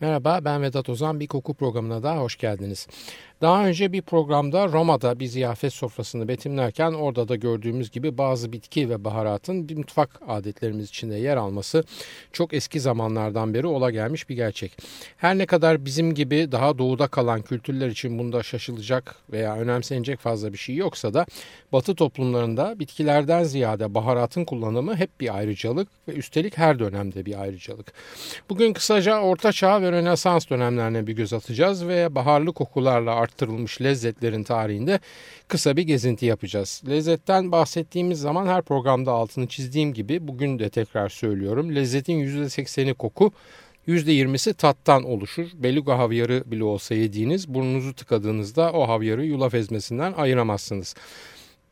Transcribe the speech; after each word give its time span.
Merhaba 0.00 0.44
ben 0.44 0.62
Vedat 0.62 0.88
Ozan 0.88 1.20
bir 1.20 1.26
koku 1.26 1.54
programına 1.54 2.02
daha 2.02 2.18
hoş 2.18 2.36
geldiniz. 2.38 2.88
Daha 3.40 3.66
önce 3.66 3.92
bir 3.92 4.02
programda 4.02 4.68
Roma'da 4.68 5.20
bir 5.20 5.26
ziyafet 5.26 5.72
sofrasını 5.72 6.28
betimlerken 6.28 6.92
orada 6.92 7.28
da 7.28 7.36
gördüğümüz 7.36 7.90
gibi 7.90 8.18
bazı 8.18 8.52
bitki 8.52 8.90
ve 8.90 9.04
baharatın 9.04 9.68
bir 9.68 9.76
mutfak 9.76 10.20
adetlerimiz 10.28 10.88
içinde 10.88 11.16
yer 11.16 11.36
alması 11.36 11.84
çok 12.32 12.54
eski 12.54 12.80
zamanlardan 12.80 13.54
beri 13.54 13.66
ola 13.66 13.90
gelmiş 13.90 14.28
bir 14.28 14.34
gerçek. 14.36 14.78
Her 15.16 15.38
ne 15.38 15.46
kadar 15.46 15.84
bizim 15.84 16.14
gibi 16.14 16.52
daha 16.52 16.78
doğuda 16.78 17.06
kalan 17.06 17.42
kültürler 17.42 17.88
için 17.88 18.18
bunda 18.18 18.42
şaşılacak 18.42 19.16
veya 19.32 19.56
önemsenecek 19.56 20.18
fazla 20.20 20.52
bir 20.52 20.58
şey 20.58 20.76
yoksa 20.76 21.14
da 21.14 21.26
batı 21.72 21.94
toplumlarında 21.94 22.78
bitkilerden 22.78 23.44
ziyade 23.44 23.94
baharatın 23.94 24.44
kullanımı 24.44 24.96
hep 24.96 25.20
bir 25.20 25.36
ayrıcalık 25.36 25.88
ve 26.08 26.12
üstelik 26.12 26.58
her 26.58 26.78
dönemde 26.78 27.26
bir 27.26 27.40
ayrıcalık. 27.40 27.92
Bugün 28.50 28.72
kısaca 28.72 29.20
Orta 29.20 29.52
Çağ 29.52 29.82
ve 29.82 29.92
Rönesans 29.92 30.50
dönemlerine 30.50 31.06
bir 31.06 31.12
göz 31.12 31.32
atacağız 31.32 31.88
ve 31.88 32.14
baharlı 32.14 32.52
kokularla 32.52 33.25
arttırılmış 33.26 33.82
lezzetlerin 33.82 34.42
tarihinde 34.42 35.00
kısa 35.48 35.76
bir 35.76 35.82
gezinti 35.82 36.26
yapacağız. 36.26 36.82
Lezzetten 36.88 37.52
bahsettiğimiz 37.52 38.20
zaman 38.20 38.46
her 38.46 38.62
programda 38.62 39.12
altını 39.12 39.46
çizdiğim 39.46 39.94
gibi 39.94 40.28
bugün 40.28 40.58
de 40.58 40.70
tekrar 40.70 41.08
söylüyorum. 41.08 41.74
Lezzetin 41.74 42.20
%80'i 42.20 42.94
koku, 42.94 43.32
%20'si 43.88 44.54
tattan 44.54 45.04
oluşur. 45.04 45.46
Beluga 45.54 45.98
havyarı 45.98 46.42
bile 46.46 46.64
olsa 46.64 46.94
yediğiniz 46.94 47.48
burnunuzu 47.48 47.94
tıkadığınızda 47.94 48.72
o 48.72 48.88
havyarı 48.88 49.24
yulaf 49.24 49.54
ezmesinden 49.54 50.12
ayıramazsınız. 50.12 50.94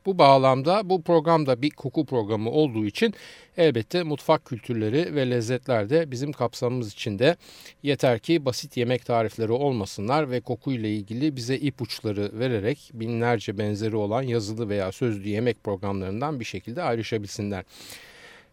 Bu 0.06 0.18
bağlamda 0.18 0.90
bu 0.90 1.02
programda 1.02 1.62
bir 1.62 1.70
koku 1.70 2.06
programı 2.06 2.50
olduğu 2.50 2.86
için 2.86 3.14
elbette 3.56 4.02
mutfak 4.02 4.44
kültürleri 4.44 5.14
ve 5.14 5.30
lezzetler 5.30 5.90
de 5.90 6.10
bizim 6.10 6.32
kapsamımız 6.32 6.92
içinde. 6.92 7.36
Yeter 7.82 8.18
ki 8.18 8.44
basit 8.44 8.76
yemek 8.76 9.06
tarifleri 9.06 9.52
olmasınlar 9.52 10.30
ve 10.30 10.40
kokuyla 10.40 10.88
ilgili 10.88 11.36
bize 11.36 11.56
ipuçları 11.56 12.38
vererek 12.38 12.90
binlerce 12.94 13.58
benzeri 13.58 13.96
olan 13.96 14.22
yazılı 14.22 14.68
veya 14.68 14.92
sözlü 14.92 15.28
yemek 15.28 15.64
programlarından 15.64 16.40
bir 16.40 16.44
şekilde 16.44 16.82
ayrışabilsinler. 16.82 17.64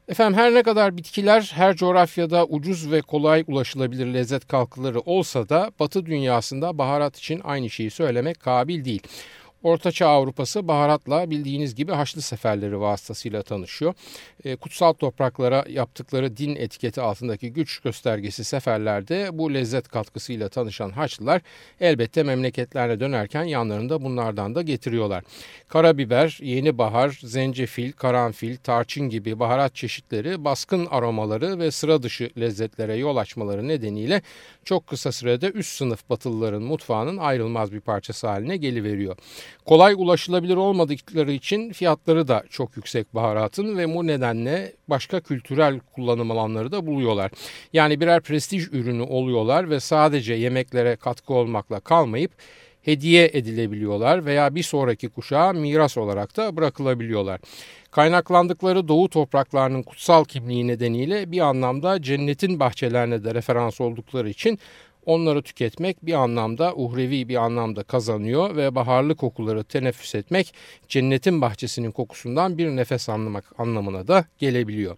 Efendim 0.08 0.40
her 0.40 0.54
ne 0.54 0.64
kadar 0.64 0.98
bitkiler 0.98 1.52
her 1.56 1.76
coğrafyada 1.76 2.46
ucuz 2.46 2.92
ve 2.92 3.02
kolay 3.02 3.44
ulaşılabilir 3.48 4.06
lezzet 4.06 4.48
kalkıları 4.48 5.00
olsa 5.00 5.50
da 5.50 5.72
batı 5.80 6.06
dünyasında 6.06 6.78
baharat 6.78 7.18
için 7.18 7.42
aynı 7.44 7.70
şeyi 7.70 7.92
söylemek 7.92 8.40
kabil 8.40 8.86
değil. 8.86 9.02
Ortaçağ 9.64 10.08
Avrupası 10.08 10.68
baharatla 10.68 11.30
bildiğiniz 11.30 11.76
gibi 11.76 11.92
Haçlı 11.92 12.22
seferleri 12.22 12.80
vasıtasıyla 12.80 13.44
tanışıyor. 13.44 13.94
E, 14.44 14.56
kutsal 14.56 14.94
topraklara 14.94 15.66
yaptıkları 15.70 16.38
din 16.38 16.56
etiketi 16.56 17.02
altındaki 17.02 17.54
güç 17.54 17.80
göstergesi 17.80 18.44
seferlerde 18.44 19.30
bu 19.34 19.54
lezzet 19.54 19.88
katkısıyla 19.88 20.50
tanışan 20.50 20.90
Haçlılar 20.90 21.42
elbette 21.80 22.24
memleketlerine 22.24 23.00
dönerken 23.00 23.44
yanlarında 23.44 24.04
bunlardan 24.04 24.56
da 24.56 24.62
getiriyorlar. 24.62 25.24
Karabiber, 25.68 26.40
yeni 26.42 26.78
bahar, 26.78 27.20
zencefil, 27.24 27.92
karanfil, 27.92 28.58
tarçın 28.58 29.10
gibi 29.10 29.40
baharat 29.40 29.76
çeşitleri 29.76 30.46
baskın 30.46 30.86
aromaları 30.86 31.60
ve 31.60 31.72
sıra 31.72 32.04
dışı 32.04 32.30
lezzetlere 32.40 32.96
yol 32.96 33.18
açmaları 33.18 33.68
nedeniyle 33.68 34.22
çok 34.66 34.88
kısa 34.88 35.12
sürede 35.12 35.52
üst 35.52 35.76
sınıf 35.78 36.10
batılıların 36.10 36.64
mutfağının 36.64 37.18
ayrılmaz 37.18 37.72
bir 37.72 37.80
parçası 37.80 38.28
haline 38.28 38.58
geliveriyor. 38.58 39.18
Kolay 39.66 39.94
ulaşılabilir 39.98 40.56
olmadıkları 40.56 41.32
için 41.32 41.74
fiyatları 41.74 42.28
da 42.28 42.44
çok 42.50 42.78
yüksek 42.78 43.16
baharatın 43.16 43.78
ve 43.78 43.96
bu 43.96 44.08
nedenle 44.08 44.74
başka 44.88 45.20
kültürel 45.20 45.80
kullanım 45.80 46.32
alanları 46.32 46.72
da 46.72 46.86
buluyorlar. 46.86 47.32
Yani 47.74 48.00
birer 48.00 48.22
prestij 48.22 48.68
ürünü 48.72 49.02
oluyorlar 49.02 49.70
ve 49.70 49.80
sadece 49.80 50.34
yemeklere 50.34 50.96
katkı 50.96 51.34
olmakla 51.34 51.80
kalmayıp 51.80 52.32
hediye 52.82 53.30
edilebiliyorlar 53.34 54.26
veya 54.26 54.56
bir 54.56 54.64
sonraki 54.64 55.10
kuşağa 55.10 55.54
miras 55.54 55.98
olarak 55.98 56.38
da 56.38 56.56
bırakılabiliyorlar. 56.58 57.40
Kaynaklandıkları 57.92 58.88
doğu 58.88 59.10
topraklarının 59.10 59.84
kutsal 59.84 60.26
kimliği 60.26 60.68
nedeniyle 60.68 61.32
bir 61.32 61.40
anlamda 61.40 62.02
cennetin 62.02 62.60
bahçelerine 62.60 63.24
de 63.24 63.36
referans 63.36 63.82
oldukları 63.82 64.30
için 64.30 64.60
Onları 65.06 65.42
tüketmek 65.42 66.06
bir 66.06 66.14
anlamda 66.14 66.76
uhrevi 66.76 67.30
bir 67.30 67.36
anlamda 67.36 67.84
kazanıyor 67.84 68.56
ve 68.56 68.76
baharlı 68.76 69.16
kokuları 69.16 69.64
teneffüs 69.64 70.16
etmek 70.16 70.54
cennetin 70.88 71.42
bahçesinin 71.42 71.92
kokusundan 71.92 72.58
bir 72.58 72.68
nefes 72.68 73.10
anlamak 73.10 73.46
anlamına 73.58 74.08
da 74.08 74.26
gelebiliyor. 74.38 74.98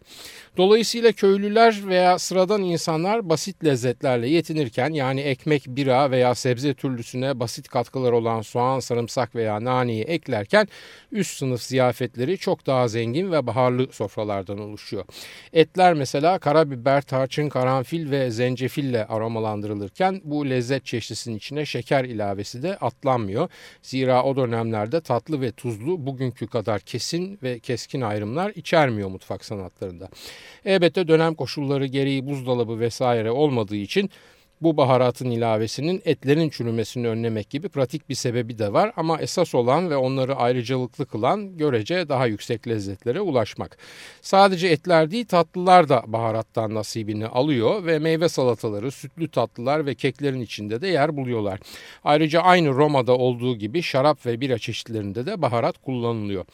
Dolayısıyla 0.58 1.12
köylüler 1.12 1.82
veya 1.88 2.20
sıradan 2.20 2.62
insanlar 2.62 3.30
basit 3.30 3.66
lezzetlerle 3.66 4.30
yetinirken 4.30 4.90
yani 4.90 5.22
ekmek, 5.22 5.68
bira 5.68 6.12
veya 6.12 6.36
sebze 6.36 6.74
türlüsüne 6.74 7.40
basit 7.40 7.68
katkılar 7.68 8.12
olan 8.12 8.42
soğan, 8.42 8.80
sarımsak 8.80 9.36
veya 9.36 9.64
naneyi 9.64 10.04
eklerken 10.04 10.68
üst 11.12 11.38
sınıf 11.38 11.62
ziyafetleri 11.62 12.38
çok 12.38 12.68
daha 12.68 12.88
zengin 12.88 13.32
ve 13.32 13.48
baharlı 13.48 13.88
sofralardan 13.92 14.60
oluşuyor. 14.60 15.06
Etler 15.54 15.94
mesela 15.94 16.40
karabiber, 16.40 17.02
tarçın, 17.02 17.50
karanfil 17.50 18.12
ve 18.12 18.32
zencefille 18.32 19.06
aromalandırılır 19.06 19.90
yapılırken 20.00 20.22
bu 20.24 20.50
lezzet 20.50 20.86
çeşnisinin 20.86 21.38
içine 21.38 21.66
şeker 21.66 22.06
ilavesi 22.06 22.64
de 22.64 22.78
atlanmıyor. 22.78 23.50
Zira 23.82 24.24
o 24.24 24.36
dönemlerde 24.36 25.02
tatlı 25.02 25.42
ve 25.42 25.52
tuzlu 25.52 26.06
bugünkü 26.06 26.48
kadar 26.48 26.82
kesin 26.82 27.40
ve 27.44 27.60
keskin 27.60 28.02
ayrımlar 28.02 28.52
içermiyor 28.56 29.10
mutfak 29.10 29.46
sanatlarında. 29.46 30.10
Elbette 30.66 31.08
dönem 31.08 31.36
koşulları 31.36 31.86
gereği 31.86 32.26
buzdolabı 32.26 32.80
vesaire 32.80 33.32
olmadığı 33.32 33.76
için 33.76 34.10
bu 34.64 34.78
baharatın 34.78 35.32
ilavesinin 35.32 36.02
etlerin 36.06 36.50
çürümesini 36.50 37.08
önlemek 37.08 37.50
gibi 37.50 37.70
pratik 37.70 38.10
bir 38.10 38.16
sebebi 38.16 38.60
de 38.60 38.74
var 38.74 38.92
ama 38.96 39.22
esas 39.22 39.56
olan 39.56 39.90
ve 39.90 39.96
onları 39.96 40.36
ayrıcalıklı 40.36 41.06
kılan 41.06 41.58
görece 41.58 42.10
daha 42.10 42.28
yüksek 42.28 42.68
lezzetlere 42.68 43.22
ulaşmak. 43.22 43.78
Sadece 44.22 44.68
etler 44.68 45.12
değil 45.12 45.26
tatlılar 45.26 45.90
da 45.90 46.04
baharattan 46.08 46.74
nasibini 46.74 47.28
alıyor 47.28 47.86
ve 47.86 48.00
meyve 48.00 48.30
salataları, 48.30 48.92
sütlü 48.92 49.28
tatlılar 49.28 49.86
ve 49.86 49.96
keklerin 49.96 50.42
içinde 50.42 50.82
de 50.82 50.88
yer 50.88 51.18
buluyorlar. 51.18 51.60
Ayrıca 52.04 52.42
aynı 52.42 52.70
Roma'da 52.70 53.18
olduğu 53.18 53.56
gibi 53.56 53.82
şarap 53.82 54.26
ve 54.26 54.42
bira 54.42 54.58
çeşitlerinde 54.58 55.26
de 55.26 55.42
baharat 55.42 55.78
kullanılıyor. 55.78 56.46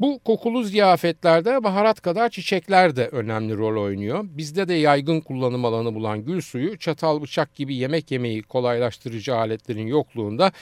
Bu 0.00 0.18
kokulu 0.18 0.62
ziyafetlerde 0.62 1.64
baharat 1.64 2.00
kadar 2.00 2.28
çiçekler 2.28 2.96
de 2.96 3.08
önemli 3.08 3.56
rol 3.56 3.82
oynuyor. 3.82 4.24
Bizde 4.24 4.68
de 4.68 4.74
yaygın 4.74 5.20
kullanım 5.20 5.64
alanı 5.64 5.94
bulan 5.94 6.24
gül 6.24 6.40
suyu 6.40 6.78
çatal 6.78 7.22
bıçak 7.22 7.54
gibi 7.54 7.76
yemek 7.76 8.10
yemeyi 8.10 8.42
kolaylaştırıcı 8.42 9.36
aletlerin 9.36 9.86
yokluğunda 9.86 10.52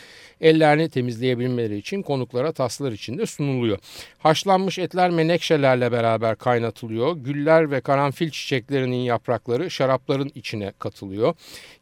ellerini 0.41 0.89
temizleyebilmeleri 0.89 1.77
için 1.77 2.03
konuklara 2.03 2.53
taslar 2.53 2.93
içinde 2.93 3.27
sunuluyor. 3.27 3.79
Haşlanmış 4.19 4.79
etler 4.79 5.11
menekşelerle 5.11 5.93
beraber 5.93 6.37
kaynatılıyor. 6.37 7.17
Güller 7.17 7.71
ve 7.71 7.81
karanfil 7.81 8.31
çiçeklerinin 8.31 8.97
yaprakları 8.97 9.71
şarapların 9.71 10.33
içine 10.35 10.73
katılıyor. 10.79 11.35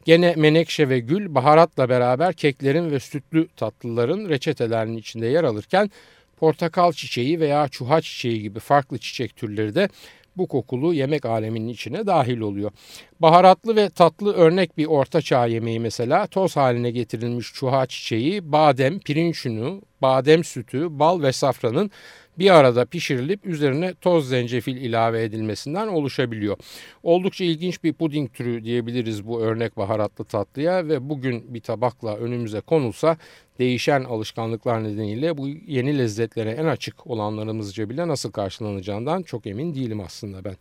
Gene 0.04 0.34
menekşe 0.36 0.88
ve 0.88 0.98
gül 0.98 1.34
baharatla 1.34 1.88
beraber 1.88 2.32
keklerin 2.32 2.90
ve 2.90 3.00
sütlü 3.00 3.48
tatlıların 3.56 4.28
reçetelerinin 4.28 4.96
içinde 4.96 5.26
yer 5.26 5.44
alırken 5.44 5.90
portakal 6.40 6.92
çiçeği 6.92 7.40
veya 7.40 7.68
çuha 7.68 8.00
çiçeği 8.00 8.42
gibi 8.42 8.58
farklı 8.60 8.98
çiçek 8.98 9.36
türleri 9.36 9.74
de 9.74 9.88
bu 10.36 10.48
kokulu 10.48 10.94
yemek 10.94 11.26
aleminin 11.26 11.68
içine 11.68 12.06
dahil 12.06 12.40
oluyor. 12.40 12.70
Baharatlı 13.20 13.76
ve 13.76 13.90
tatlı 13.90 14.34
örnek 14.34 14.78
bir 14.78 14.86
orta 14.86 15.22
çağ 15.22 15.46
yemeği 15.46 15.80
mesela 15.80 16.26
toz 16.26 16.56
haline 16.56 16.90
getirilmiş 16.90 17.52
çuha 17.54 17.86
çiçeği, 17.86 18.52
badem, 18.52 18.98
pirinç 18.98 19.46
unu, 19.46 19.82
badem 20.02 20.44
sütü, 20.44 20.98
bal 20.98 21.22
ve 21.22 21.32
safranın 21.32 21.90
bir 22.40 22.50
arada 22.50 22.84
pişirilip 22.84 23.46
üzerine 23.46 23.94
toz 23.94 24.28
zencefil 24.28 24.76
ilave 24.76 25.24
edilmesinden 25.24 25.88
oluşabiliyor. 25.88 26.56
Oldukça 27.02 27.44
ilginç 27.44 27.84
bir 27.84 27.92
puding 27.92 28.32
türü 28.32 28.64
diyebiliriz 28.64 29.26
bu 29.26 29.40
örnek 29.40 29.76
baharatlı 29.76 30.24
tatlıya 30.24 30.88
ve 30.88 31.08
bugün 31.08 31.54
bir 31.54 31.60
tabakla 31.60 32.16
önümüze 32.16 32.60
konulsa 32.60 33.16
değişen 33.58 34.04
alışkanlıklar 34.04 34.84
nedeniyle 34.84 35.38
bu 35.38 35.48
yeni 35.48 35.98
lezzetlere 35.98 36.50
en 36.50 36.64
açık 36.64 37.06
olanlarımızca 37.06 37.90
bile 37.90 38.08
nasıl 38.08 38.32
karşılanacağından 38.32 39.22
çok 39.22 39.46
emin 39.46 39.74
değilim 39.74 40.00
aslında 40.00 40.44
ben. 40.44 40.56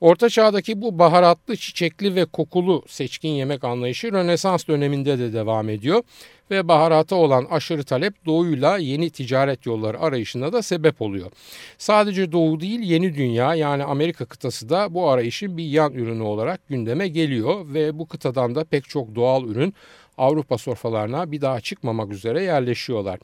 Orta 0.00 0.28
çağdaki 0.28 0.82
bu 0.82 0.98
baharatlı, 0.98 1.56
çiçekli 1.56 2.14
ve 2.14 2.24
kokulu 2.24 2.82
seçkin 2.88 3.28
yemek 3.28 3.64
anlayışı 3.64 4.12
Rönesans 4.12 4.68
döneminde 4.68 5.18
de 5.18 5.32
devam 5.32 5.68
ediyor 5.68 6.02
ve 6.50 6.68
baharata 6.68 7.16
olan 7.16 7.46
aşırı 7.50 7.84
talep 7.84 8.26
doğuyla 8.26 8.78
yeni 8.78 9.10
ticaret 9.10 9.66
yolları 9.66 10.00
arayışında 10.00 10.52
da 10.52 10.62
sebep 10.62 11.02
oluyor. 11.02 11.30
Sadece 11.78 12.32
doğu 12.32 12.60
değil 12.60 12.80
yeni 12.80 13.14
dünya 13.14 13.54
yani 13.54 13.84
Amerika 13.84 14.24
kıtası 14.24 14.68
da 14.68 14.94
bu 14.94 15.10
arayışın 15.10 15.56
bir 15.56 15.64
yan 15.64 15.92
ürünü 15.92 16.22
olarak 16.22 16.68
gündeme 16.68 17.08
geliyor 17.08 17.74
ve 17.74 17.98
bu 17.98 18.08
kıtadan 18.08 18.54
da 18.54 18.64
pek 18.64 18.88
çok 18.88 19.14
doğal 19.14 19.44
ürün 19.44 19.74
Avrupa 20.18 20.58
sofralarına 20.58 21.32
bir 21.32 21.40
daha 21.40 21.60
çıkmamak 21.60 22.12
üzere 22.12 22.42
yerleşiyorlar. 22.42 23.18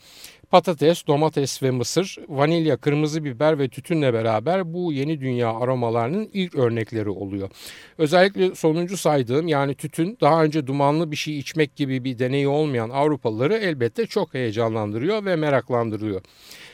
Patates, 0.51 1.07
domates 1.07 1.63
ve 1.63 1.71
mısır, 1.71 2.17
vanilya, 2.29 2.77
kırmızı 2.77 3.25
biber 3.25 3.59
ve 3.59 3.69
tütünle 3.69 4.15
beraber 4.15 4.75
bu 4.75 4.93
yeni 4.93 5.21
dünya 5.21 5.55
aromalarının 5.55 6.31
ilk 6.33 6.55
örnekleri 6.55 7.11
oluyor. 7.11 7.51
Özellikle 7.99 8.55
sonuncu 8.55 8.97
saydığım 8.97 9.49
yani 9.49 9.75
tütün 9.75 10.19
daha 10.21 10.45
önce 10.45 10.67
dumanlı 10.67 11.11
bir 11.11 11.17
şey 11.17 11.39
içmek 11.39 11.77
gibi 11.77 12.05
bir 12.05 12.19
deneyi 12.19 12.49
olmayan 12.49 12.91
Avrupalıları 12.91 13.55
elbette 13.55 14.07
çok 14.07 14.35
heyecanlandırıyor 14.35 15.25
ve 15.25 15.37
meraklandırıyor. 15.37 16.23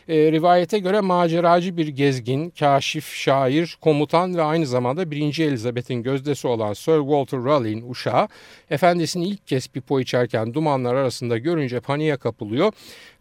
E, 0.08 0.32
rivayete 0.32 0.78
göre 0.78 1.00
maceracı 1.00 1.76
bir 1.76 1.88
gezgin, 1.88 2.50
kaşif, 2.50 3.14
şair, 3.14 3.78
komutan 3.80 4.36
ve 4.36 4.42
aynı 4.42 4.66
zamanda 4.66 5.10
1. 5.10 5.38
Elizabeth'in 5.38 6.02
gözdesi 6.02 6.48
olan 6.48 6.72
Sir 6.72 6.98
Walter 6.98 7.44
Raleigh'in 7.44 7.90
uşağı 7.90 8.28
efendisini 8.70 9.28
ilk 9.28 9.46
kez 9.46 9.68
pipo 9.68 10.00
içerken 10.00 10.54
dumanlar 10.54 10.94
arasında 10.94 11.38
görünce 11.38 11.80
paniğe 11.80 12.16
kapılıyor 12.16 12.72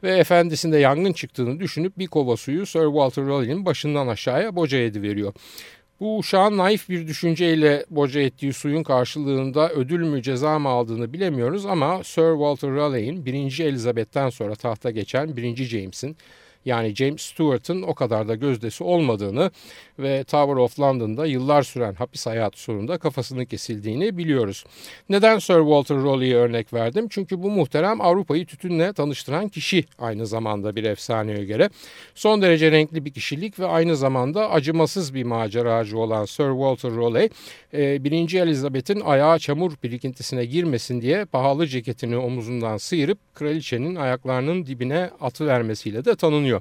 ve 0.03 0.17
efendisinde 0.17 0.77
yangın 0.77 1.13
çıktığını 1.13 1.59
düşünüp 1.59 1.97
bir 1.97 2.07
kova 2.07 2.37
suyu 2.37 2.65
Sir 2.65 2.85
Walter 2.85 3.25
Raleigh'in 3.25 3.65
başından 3.65 4.07
aşağıya 4.07 4.55
boca 4.55 4.77
ediveriyor. 4.77 5.33
Bu 5.99 6.17
uşağın 6.17 6.57
naif 6.57 6.89
bir 6.89 7.07
düşünceyle 7.07 7.85
boca 7.89 8.21
ettiği 8.21 8.53
suyun 8.53 8.83
karşılığında 8.83 9.69
ödül 9.69 10.03
mü 10.03 10.21
ceza 10.21 10.59
mı 10.59 10.69
aldığını 10.69 11.13
bilemiyoruz 11.13 11.65
ama 11.65 12.03
Sir 12.03 12.31
Walter 12.31 12.71
Raleigh'in 12.71 13.25
1. 13.25 13.59
Elizabeth'ten 13.59 14.29
sonra 14.29 14.55
tahta 14.55 14.91
geçen 14.91 15.37
1. 15.37 15.55
James'in 15.55 16.17
yani 16.67 16.95
James 16.95 17.21
Stewart'ın 17.21 17.81
o 17.81 17.95
kadar 17.95 18.27
da 18.27 18.35
gözdesi 18.35 18.83
olmadığını 18.83 19.51
ve 19.99 20.23
Tower 20.23 20.55
of 20.55 20.79
London'da 20.79 21.25
yıllar 21.25 21.63
süren 21.63 21.93
hapis 21.93 22.25
hayatı 22.25 22.61
sonunda 22.61 22.97
kafasını 22.97 23.45
kesildiğini 23.45 24.17
biliyoruz. 24.17 24.63
Neden 25.09 25.39
Sir 25.39 25.59
Walter 25.59 25.97
Raleigh'e 25.97 26.35
örnek 26.35 26.73
verdim? 26.73 27.07
Çünkü 27.09 27.43
bu 27.43 27.51
muhterem 27.51 28.01
Avrupa'yı 28.01 28.45
tütünle 28.45 28.93
tanıştıran 28.93 29.49
kişi 29.49 29.85
aynı 29.99 30.27
zamanda 30.27 30.75
bir 30.75 30.83
efsaneye 30.83 31.45
göre. 31.45 31.69
Son 32.15 32.41
derece 32.41 32.71
renkli 32.71 33.05
bir 33.05 33.11
kişilik 33.11 33.59
ve 33.59 33.65
aynı 33.65 33.95
zamanda 33.95 34.51
acımasız 34.51 35.13
bir 35.13 35.23
maceracı 35.23 35.97
olan 35.97 36.25
Sir 36.25 36.49
Walter 36.49 36.91
Raleigh, 36.95 37.29
1. 37.73 38.33
E, 38.33 38.39
Elizabeth'in 38.39 38.99
ayağı 38.99 39.39
çamur 39.39 39.73
birikintisine 39.83 40.45
girmesin 40.45 41.01
diye 41.01 41.25
pahalı 41.25 41.67
ceketini 41.67 42.17
omuzundan 42.17 42.77
sıyırıp 42.77 43.17
kraliçenin 43.35 43.95
ayaklarının 43.95 44.65
dibine 44.65 45.09
atı 45.21 45.47
vermesiyle 45.47 46.05
de 46.05 46.15
tanınıyor. 46.15 46.56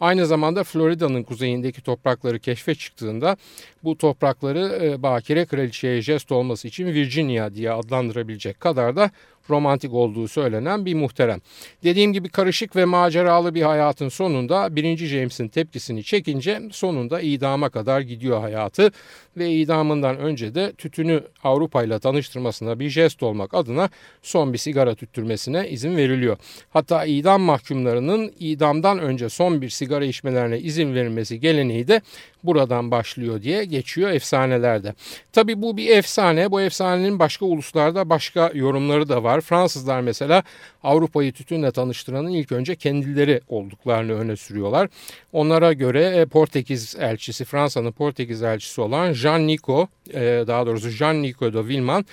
Aynı 0.00 0.26
zamanda 0.26 0.64
Florida'nın 0.64 1.22
kuzeyindeki 1.22 1.82
toprakları 1.82 2.38
keşfe 2.38 2.74
çıktığında 2.74 3.36
bu 3.84 3.98
toprakları 3.98 4.80
e, 4.82 5.02
Bakire 5.02 5.46
Kraliçe'ye 5.46 6.02
jest 6.02 6.32
olması 6.32 6.68
için 6.68 6.86
Virginia 6.86 7.54
diye 7.54 7.70
adlandırabilecek 7.70 8.60
kadar 8.60 8.96
da 8.96 9.10
romantik 9.50 9.92
olduğu 9.94 10.28
söylenen 10.28 10.86
bir 10.86 10.94
muhterem. 10.94 11.40
Dediğim 11.84 12.12
gibi 12.12 12.28
karışık 12.28 12.76
ve 12.76 12.84
maceralı 12.84 13.54
bir 13.54 13.62
hayatın 13.62 14.08
sonunda 14.08 14.76
1. 14.76 14.96
James'in 14.96 15.48
tepkisini 15.48 16.04
çekince 16.04 16.62
sonunda 16.72 17.20
idama 17.20 17.68
kadar 17.68 18.00
gidiyor 18.00 18.40
hayatı 18.40 18.90
ve 19.36 19.52
idamından 19.52 20.18
önce 20.18 20.54
de 20.54 20.72
tütünü 20.72 21.22
Avrupa 21.44 21.84
ile 21.84 21.98
tanıştırmasına 21.98 22.78
bir 22.78 22.88
jest 22.88 23.22
olmak 23.22 23.54
adına 23.54 23.88
son 24.22 24.52
bir 24.52 24.58
sigara 24.58 24.94
tüttürmesine 24.94 25.68
izin 25.68 25.96
veriliyor. 25.96 26.36
Hatta 26.70 27.04
idam 27.04 27.42
mahkumlarının 27.42 28.32
idamdan 28.38 28.98
önce 28.98 29.28
son 29.28 29.62
bir 29.62 29.68
sigara 29.68 30.04
içmelerine 30.04 30.58
izin 30.58 30.94
verilmesi 30.94 31.40
geleneği 31.40 31.88
de 31.88 32.00
buradan 32.46 32.90
başlıyor 32.90 33.42
diye 33.42 33.64
geçiyor 33.64 34.10
efsanelerde. 34.10 34.94
Tabi 35.32 35.62
bu 35.62 35.76
bir 35.76 35.90
efsane. 35.90 36.50
Bu 36.50 36.60
efsanenin 36.60 37.18
başka 37.18 37.46
uluslarda 37.46 38.10
başka 38.10 38.50
yorumları 38.54 39.08
da 39.08 39.22
var. 39.22 39.40
Fransızlar 39.40 40.00
mesela 40.00 40.42
Avrupa'yı 40.82 41.32
tütünle 41.32 41.70
tanıştıranın 41.72 42.30
ilk 42.30 42.52
önce 42.52 42.76
kendileri 42.76 43.40
olduklarını 43.48 44.12
öne 44.12 44.36
sürüyorlar. 44.36 44.88
Onlara 45.32 45.72
göre 45.72 46.04
e, 46.06 46.26
Portekiz 46.26 46.96
elçisi, 46.98 47.44
Fransa'nın 47.44 47.92
Portekiz 47.92 48.42
elçisi 48.42 48.80
olan 48.80 49.12
Jean 49.12 49.46
Nico, 49.46 49.88
e, 50.14 50.44
daha 50.46 50.66
doğrusu 50.66 50.88
Jean 50.88 51.22
Nico 51.22 51.52
de 51.52 51.66
Villeman 51.68 52.04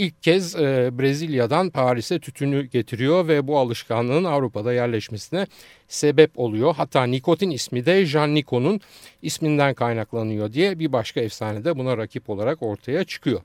ilk 0.00 0.22
kez 0.22 0.56
e, 0.56 0.90
Brezilya'dan 0.98 1.70
Paris'e 1.70 2.18
tütünü 2.18 2.62
getiriyor 2.66 3.28
ve 3.28 3.46
bu 3.46 3.58
alışkanlığın 3.58 4.24
Avrupa'da 4.24 4.72
yerleşmesine 4.72 5.46
sebep 5.88 6.38
oluyor. 6.38 6.74
Hatta 6.76 7.04
nikotin 7.04 7.50
ismi 7.50 7.86
de 7.86 8.06
Jean 8.06 8.34
Nico'nun 8.34 8.80
isminden 9.22 9.74
kaynaklanıyor 9.74 10.52
diye 10.52 10.78
bir 10.78 10.92
başka 10.92 11.20
efsane 11.20 11.64
de 11.64 11.78
buna 11.78 11.98
rakip 11.98 12.30
olarak 12.30 12.62
ortaya 12.62 13.04
çıkıyor. 13.04 13.40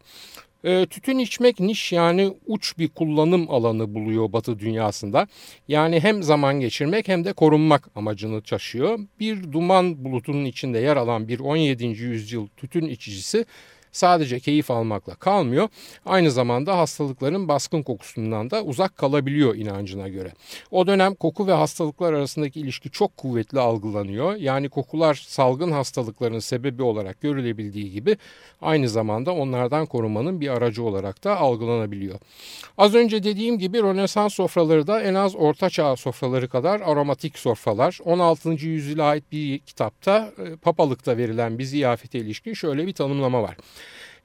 E, 0.63 0.85
tütün 0.85 1.19
içmek 1.19 1.59
niş 1.59 1.91
yani 1.91 2.33
uç 2.45 2.77
bir 2.77 2.87
kullanım 2.87 3.49
alanı 3.49 3.93
buluyor 3.93 4.33
Batı 4.33 4.59
dünyasında. 4.59 5.27
Yani 5.67 5.99
hem 5.99 6.23
zaman 6.23 6.59
geçirmek 6.59 7.07
hem 7.07 7.25
de 7.25 7.33
korunmak 7.33 7.89
amacını 7.95 8.41
taşıyor. 8.41 8.99
Bir 9.19 9.51
duman 9.51 10.05
bulutunun 10.05 10.45
içinde 10.45 10.79
yer 10.79 10.97
alan 10.97 11.27
bir 11.27 11.39
17. 11.39 11.85
yüzyıl 11.85 12.47
tütün 12.57 12.85
içicisi 12.85 13.45
sadece 13.95 14.39
keyif 14.39 14.71
almakla 14.71 15.15
kalmıyor. 15.15 15.69
Aynı 16.05 16.31
zamanda 16.31 16.77
hastalıkların 16.77 17.47
baskın 17.47 17.83
kokusundan 17.83 18.51
da 18.51 18.63
uzak 18.63 18.97
kalabiliyor 18.97 19.55
inancına 19.55 20.07
göre. 20.07 20.31
O 20.71 20.87
dönem 20.87 21.15
koku 21.15 21.47
ve 21.47 21.53
hastalıklar 21.53 22.13
arasındaki 22.13 22.59
ilişki 22.59 22.91
çok 22.91 23.17
kuvvetli 23.17 23.59
algılanıyor. 23.59 24.35
Yani 24.35 24.69
kokular 24.69 25.25
salgın 25.27 25.71
hastalıkların 25.71 26.39
sebebi 26.39 26.83
olarak 26.83 27.21
görülebildiği 27.21 27.91
gibi 27.91 28.17
aynı 28.61 28.89
zamanda 28.89 29.31
onlardan 29.31 29.85
korumanın 29.85 30.41
bir 30.41 30.49
aracı 30.49 30.83
olarak 30.83 31.23
da 31.23 31.37
algılanabiliyor. 31.37 32.19
Az 32.77 32.95
önce 32.95 33.23
dediğim 33.23 33.59
gibi 33.59 33.83
Rönesans 33.83 34.33
sofraları 34.33 34.87
da 34.87 35.01
en 35.01 35.13
az 35.13 35.35
Orta 35.35 35.69
Çağ 35.69 35.95
sofraları 35.95 36.47
kadar 36.47 36.81
aromatik 36.81 37.39
sofralar. 37.39 37.99
16. 38.05 38.49
yüzyıla 38.49 39.03
ait 39.03 39.23
bir 39.31 39.59
kitapta 39.59 40.31
e, 40.37 40.55
papalıkta 40.55 41.17
verilen 41.17 41.59
bir 41.59 41.63
ziyafete 41.63 42.19
ilişkin 42.19 42.53
şöyle 42.53 42.87
bir 42.87 42.93
tanımlama 42.93 43.43
var. 43.43 43.57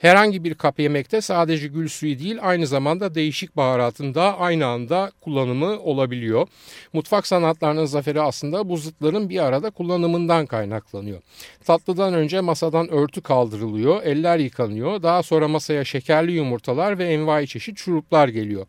Herhangi 0.00 0.44
bir 0.44 0.54
kap 0.54 0.80
yemekte 0.80 1.20
sadece 1.20 1.66
gül 1.66 1.88
suyu 1.88 2.18
değil 2.18 2.38
aynı 2.42 2.66
zamanda 2.66 3.14
değişik 3.14 3.56
baharatın 3.56 4.14
da 4.14 4.38
aynı 4.38 4.66
anda 4.66 5.12
kullanımı 5.20 5.80
olabiliyor. 5.80 6.48
Mutfak 6.92 7.26
sanatlarının 7.26 7.84
zaferi 7.84 8.20
aslında 8.20 8.68
bu 8.68 8.76
zıtların 8.76 9.28
bir 9.28 9.44
arada 9.44 9.70
kullanımından 9.70 10.46
kaynaklanıyor. 10.46 11.20
Tatlıdan 11.64 12.14
önce 12.14 12.40
masadan 12.40 12.90
örtü 12.90 13.20
kaldırılıyor, 13.20 14.02
eller 14.02 14.38
yıkanıyor. 14.38 15.02
Daha 15.02 15.22
sonra 15.22 15.48
masaya 15.48 15.84
şekerli 15.84 16.32
yumurtalar 16.32 16.98
ve 16.98 17.04
envai 17.04 17.46
çeşit 17.46 17.78
şuruplar 17.78 18.28
geliyor. 18.28 18.66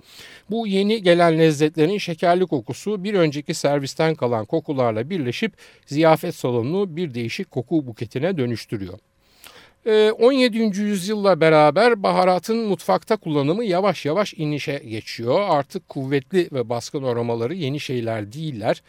Bu 0.49 0.67
yeni 0.67 1.03
gelen 1.03 1.39
lezzetlerin 1.39 1.97
şekerli 1.97 2.45
kokusu 2.45 3.03
bir 3.03 3.13
önceki 3.13 3.53
servisten 3.53 4.15
kalan 4.15 4.45
kokularla 4.45 5.09
birleşip 5.09 5.53
ziyafet 5.85 6.35
salonunu 6.35 6.95
bir 6.95 7.13
değişik 7.13 7.51
koku 7.51 7.87
buketine 7.87 8.37
dönüştürüyor. 8.37 8.99
17. 9.85 10.57
Ee, 10.57 10.81
yüzyılla 10.81 11.41
beraber 11.41 12.03
baharatın 12.03 12.57
mutfakta 12.57 13.17
kullanımı 13.17 13.63
yavaş 13.63 14.05
yavaş 14.05 14.33
inişe 14.33 14.77
geçiyor. 14.77 15.39
Artık 15.49 15.89
kuvvetli 15.89 16.49
ve 16.51 16.69
baskın 16.69 17.03
aromaları 17.03 17.53
yeni 17.53 17.79
şeyler 17.79 18.33
değiller 18.33 18.83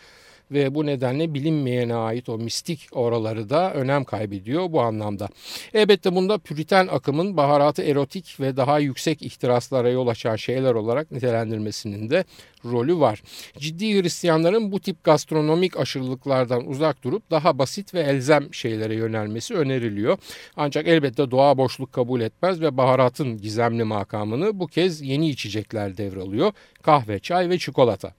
ve 0.52 0.74
bu 0.74 0.86
nedenle 0.86 1.34
bilinmeyene 1.34 1.94
ait 1.94 2.28
o 2.28 2.38
mistik 2.38 2.88
oraları 2.92 3.50
da 3.50 3.74
önem 3.74 4.04
kaybediyor 4.04 4.72
bu 4.72 4.80
anlamda. 4.80 5.28
Elbette 5.74 6.14
bunda 6.14 6.38
püriten 6.38 6.88
akımın 6.90 7.36
baharatı 7.36 7.82
erotik 7.82 8.40
ve 8.40 8.56
daha 8.56 8.78
yüksek 8.78 9.22
ihtiraslara 9.22 9.90
yol 9.90 10.06
açan 10.06 10.36
şeyler 10.36 10.74
olarak 10.74 11.10
nitelendirmesinin 11.10 12.10
de 12.10 12.24
rolü 12.64 13.00
var. 13.00 13.22
Ciddi 13.58 14.02
Hristiyanların 14.02 14.72
bu 14.72 14.80
tip 14.80 15.04
gastronomik 15.04 15.76
aşırılıklardan 15.76 16.66
uzak 16.66 17.04
durup 17.04 17.30
daha 17.30 17.58
basit 17.58 17.94
ve 17.94 18.00
elzem 18.00 18.54
şeylere 18.54 18.94
yönelmesi 18.94 19.54
öneriliyor. 19.54 20.18
Ancak 20.56 20.88
elbette 20.88 21.30
doğa 21.30 21.58
boşluk 21.58 21.92
kabul 21.92 22.20
etmez 22.20 22.60
ve 22.60 22.76
baharatın 22.76 23.38
gizemli 23.38 23.84
makamını 23.84 24.60
bu 24.60 24.66
kez 24.66 25.00
yeni 25.00 25.28
içecekler 25.28 25.96
devralıyor. 25.96 26.52
Kahve, 26.82 27.18
çay 27.18 27.50
ve 27.50 27.58
çikolata. 27.58 28.14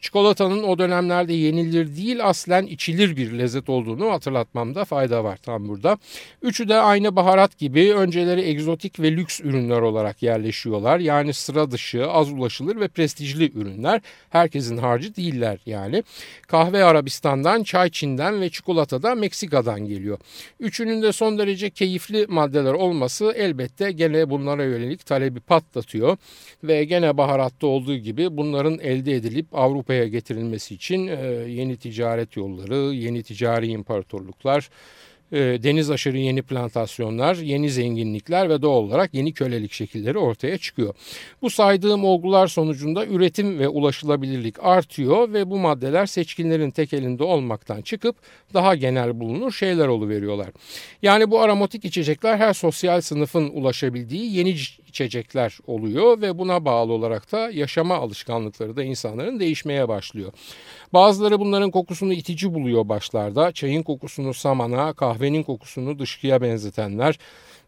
Çikolatanın 0.00 0.62
o 0.62 0.78
dönemlerde 0.78 1.34
yenilir 1.72 1.96
değil 1.96 2.28
aslen 2.28 2.66
içilir 2.66 3.16
bir 3.16 3.38
lezzet 3.38 3.68
olduğunu 3.68 4.10
hatırlatmamda 4.10 4.84
fayda 4.84 5.24
var 5.24 5.36
tam 5.36 5.68
burada. 5.68 5.98
Üçü 6.42 6.68
de 6.68 6.74
aynı 6.74 7.16
baharat 7.16 7.58
gibi 7.58 7.94
önceleri 7.94 8.40
egzotik 8.40 9.00
ve 9.00 9.12
lüks 9.12 9.40
ürünler 9.40 9.80
olarak 9.80 10.22
yerleşiyorlar. 10.22 10.98
Yani 10.98 11.32
sıra 11.32 11.70
dışı, 11.70 12.10
az 12.10 12.32
ulaşılır 12.32 12.80
ve 12.80 12.88
prestijli 12.88 13.52
ürünler. 13.58 14.00
Herkesin 14.30 14.76
harcı 14.76 15.16
değiller 15.16 15.58
yani. 15.66 16.02
Kahve 16.46 16.84
Arabistan'dan, 16.84 17.62
çay 17.62 17.90
Çin'den 17.90 18.40
ve 18.40 18.50
çikolata 18.50 19.02
da 19.02 19.14
Meksika'dan 19.14 19.80
geliyor. 19.80 20.18
Üçünün 20.60 21.02
de 21.02 21.12
son 21.12 21.38
derece 21.38 21.70
keyifli 21.70 22.26
maddeler 22.28 22.72
olması 22.72 23.32
elbette 23.36 23.92
gene 23.92 24.30
bunlara 24.30 24.64
yönelik 24.64 25.06
talebi 25.06 25.40
patlatıyor. 25.40 26.16
Ve 26.64 26.84
gene 26.84 27.16
baharatta 27.16 27.66
olduğu 27.66 27.96
gibi 27.96 28.36
bunların 28.36 28.78
elde 28.78 29.12
edilip 29.12 29.46
Avrupa'ya 29.52 30.08
getirilmesi 30.08 30.74
için 30.74 31.08
yeni 31.52 31.76
ticaret 31.76 32.36
yolları, 32.36 32.94
yeni 32.94 33.22
ticari 33.22 33.66
imparatorluklar, 33.66 34.70
e, 35.32 35.38
deniz 35.38 35.90
aşırı 35.90 36.18
yeni 36.18 36.42
plantasyonlar, 36.42 37.36
yeni 37.36 37.70
zenginlikler 37.70 38.48
ve 38.48 38.62
doğal 38.62 38.82
olarak 38.82 39.14
yeni 39.14 39.32
kölelik 39.32 39.72
şekilleri 39.72 40.18
ortaya 40.18 40.58
çıkıyor. 40.58 40.94
Bu 41.42 41.50
saydığım 41.50 42.04
olgular 42.04 42.46
sonucunda 42.46 43.06
üretim 43.06 43.58
ve 43.58 43.68
ulaşılabilirlik 43.68 44.64
artıyor 44.64 45.32
ve 45.32 45.50
bu 45.50 45.58
maddeler 45.58 46.06
seçkinlerin 46.06 46.70
tek 46.70 46.92
elinde 46.92 47.24
olmaktan 47.24 47.82
çıkıp 47.82 48.16
daha 48.54 48.74
genel 48.74 49.20
bulunur 49.20 49.52
şeyler 49.52 49.88
oluveriyorlar. 49.88 50.48
Yani 51.02 51.30
bu 51.30 51.40
aromatik 51.40 51.84
içecekler 51.84 52.36
her 52.36 52.54
sosyal 52.54 53.00
sınıfın 53.00 53.48
ulaşabildiği 53.48 54.36
yeni 54.36 54.54
içecekler 54.92 55.58
oluyor 55.66 56.20
ve 56.20 56.38
buna 56.38 56.64
bağlı 56.64 56.92
olarak 56.92 57.32
da 57.32 57.50
yaşama 57.50 57.94
alışkanlıkları 57.94 58.76
da 58.76 58.82
insanların 58.82 59.40
değişmeye 59.40 59.88
başlıyor. 59.88 60.32
Bazıları 60.92 61.40
bunların 61.40 61.70
kokusunu 61.70 62.12
itici 62.12 62.54
buluyor 62.54 62.88
başlarda. 62.88 63.52
Çayın 63.52 63.82
kokusunu 63.82 64.34
samana, 64.34 64.92
kahvenin 64.92 65.42
kokusunu 65.42 65.98
dışkıya 65.98 66.42
benzetenler 66.42 67.18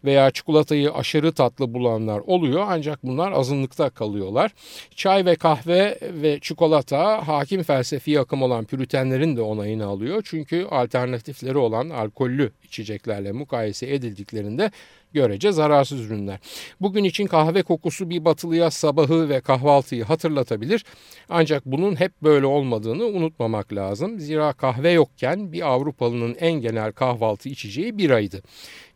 veya 0.05 0.31
çikolatayı 0.31 0.93
aşırı 0.93 1.33
tatlı 1.33 1.75
bulanlar 1.75 2.19
oluyor 2.19 2.65
ancak 2.69 3.03
bunlar 3.03 3.33
azınlıkta 3.33 3.91
kalıyorlar. 3.91 4.53
Çay 4.95 5.27
ve 5.27 5.37
kahve 5.37 5.99
ve 6.03 6.39
çikolata 6.41 7.29
hakim 7.29 7.63
felsefi 7.63 8.21
akım 8.21 8.43
olan 8.43 8.65
püritenlerin 8.65 9.37
de 9.37 9.41
onayını 9.43 9.87
alıyor. 9.87 10.23
Çünkü 10.25 10.67
alternatifleri 10.71 11.59
olan 11.59 11.91
alkollü 11.91 12.53
içeceklerle 12.65 13.33
mukayese 13.33 13.95
edildiklerinde 13.95 14.71
görece 15.15 15.53
zararsız 15.53 16.01
ürünler. 16.01 16.39
Bugün 16.81 17.05
için 17.05 17.27
kahve 17.27 17.63
kokusu 17.63 18.11
bir 18.11 18.25
batılıya 18.25 18.71
sabahı 18.71 19.29
ve 19.29 19.41
kahvaltıyı 19.41 20.05
hatırlatabilir. 20.05 20.85
Ancak 21.29 21.67
bunun 21.67 22.01
hep 22.01 22.13
böyle 22.23 22.47
olmadığını 22.47 23.05
unutmamak 23.05 23.73
lazım. 23.73 24.21
Zira 24.21 24.53
kahve 24.53 24.91
yokken 24.91 25.53
bir 25.53 25.69
Avrupalının 25.69 26.37
en 26.41 26.53
genel 26.53 26.93
kahvaltı 26.93 27.49
içeceği 27.49 27.99
biraydı. 27.99 28.43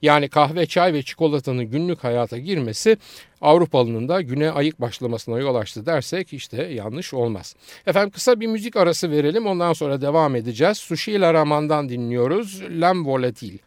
Yani 0.03 0.29
kahve, 0.29 0.67
çay 0.67 0.93
ve 0.93 1.03
çikolatanın 1.03 1.65
günlük 1.65 2.05
hayata 2.05 2.39
girmesi 2.39 2.97
Avrupalının 3.41 4.09
da 4.09 4.21
güne 4.21 4.51
ayık 4.51 4.81
başlamasına 4.81 5.39
yol 5.39 5.55
açtı 5.55 5.87
dersek 5.87 6.33
işte 6.33 6.63
yanlış 6.63 7.15
olmaz. 7.15 7.57
Efendim 7.87 8.11
kısa 8.11 8.41
bir 8.41 8.47
müzik 8.47 8.77
arası 8.77 9.11
verelim 9.11 9.47
ondan 9.47 9.73
sonra 9.73 10.01
devam 10.01 10.37
edeceğiz. 10.37 10.79
Sushi 10.79 11.21
Raman'dan 11.21 11.89
dinliyoruz. 11.89 12.63
Lem 12.63 13.07
Volatil. 13.07 13.59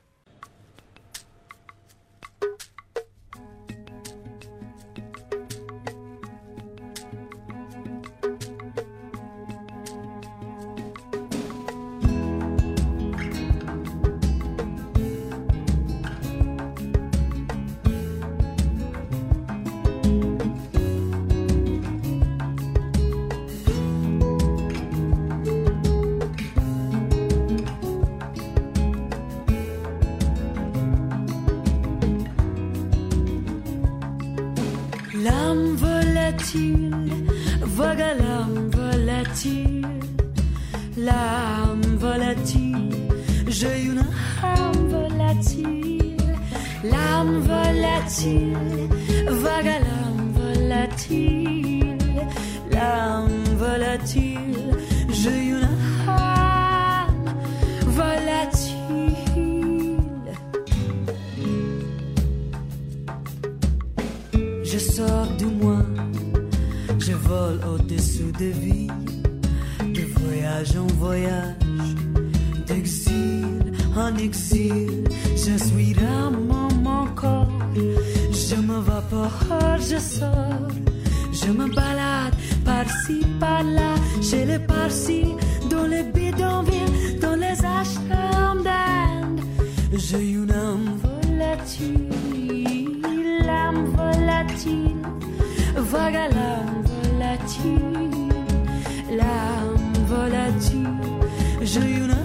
volatile, 48.02 48.58
vague 49.28 49.68
à 49.68 49.80
l'âme 49.80 50.34
volatile, 50.34 51.98
l'âme 52.72 53.44
volatile, 53.58 54.76
j'ai 55.10 55.50
une 55.50 55.68
âme 56.08 57.36
volatile. 57.86 58.76
Je 64.64 64.78
sors 64.80 65.28
du 65.38 65.46
moi, 65.46 65.84
je 66.98 67.14
vole 67.14 67.60
au-dessous 67.74 68.32
des 68.38 68.52
vies, 68.52 68.88
de 69.80 70.02
voyage 70.20 70.76
en 70.78 70.88
voyage, 70.98 71.56
d'exil 72.68 73.74
en 73.96 74.16
exil, 74.18 75.04
je 75.36 75.64
suis 75.64 75.94
l'amour. 75.94 76.61
Je 77.74 78.56
me 78.56 78.80
vapore, 78.82 79.80
je 79.80 79.98
sors, 79.98 80.68
je 81.32 81.52
me 81.52 81.74
balade 81.74 82.36
par-ci, 82.66 83.22
par-là, 83.40 83.96
chez 84.22 84.46
les 84.46 84.60
par-ci, 84.60 85.24
dans 85.70 85.88
les 85.88 86.04
bidonvilles, 86.04 87.20
dans 87.22 87.36
les 87.36 87.58
ashrams 87.80 88.64
d'Inde. 88.64 89.42
J'ai 89.94 90.32
une 90.32 90.52
âme 90.52 90.98
volatile, 91.04 92.10
âme 93.48 93.86
volatile, 93.86 94.96
vague 95.76 96.16
à 96.16 96.28
l'âme 96.30 96.84
volatile, 96.92 98.34
l'âme 99.10 99.94
volatile. 100.08 100.88
J'ai 101.62 101.80
une 101.80 102.12
âme 102.12 102.21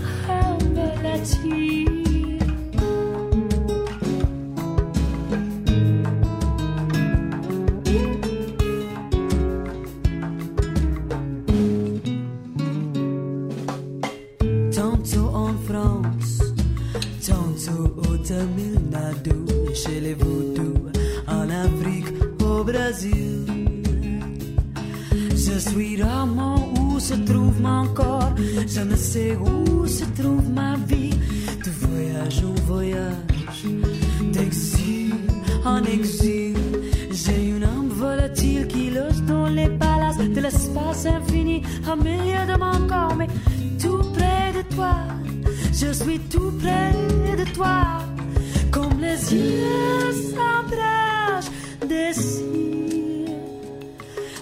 cieux 49.27 50.13
s'embrassent 50.31 51.51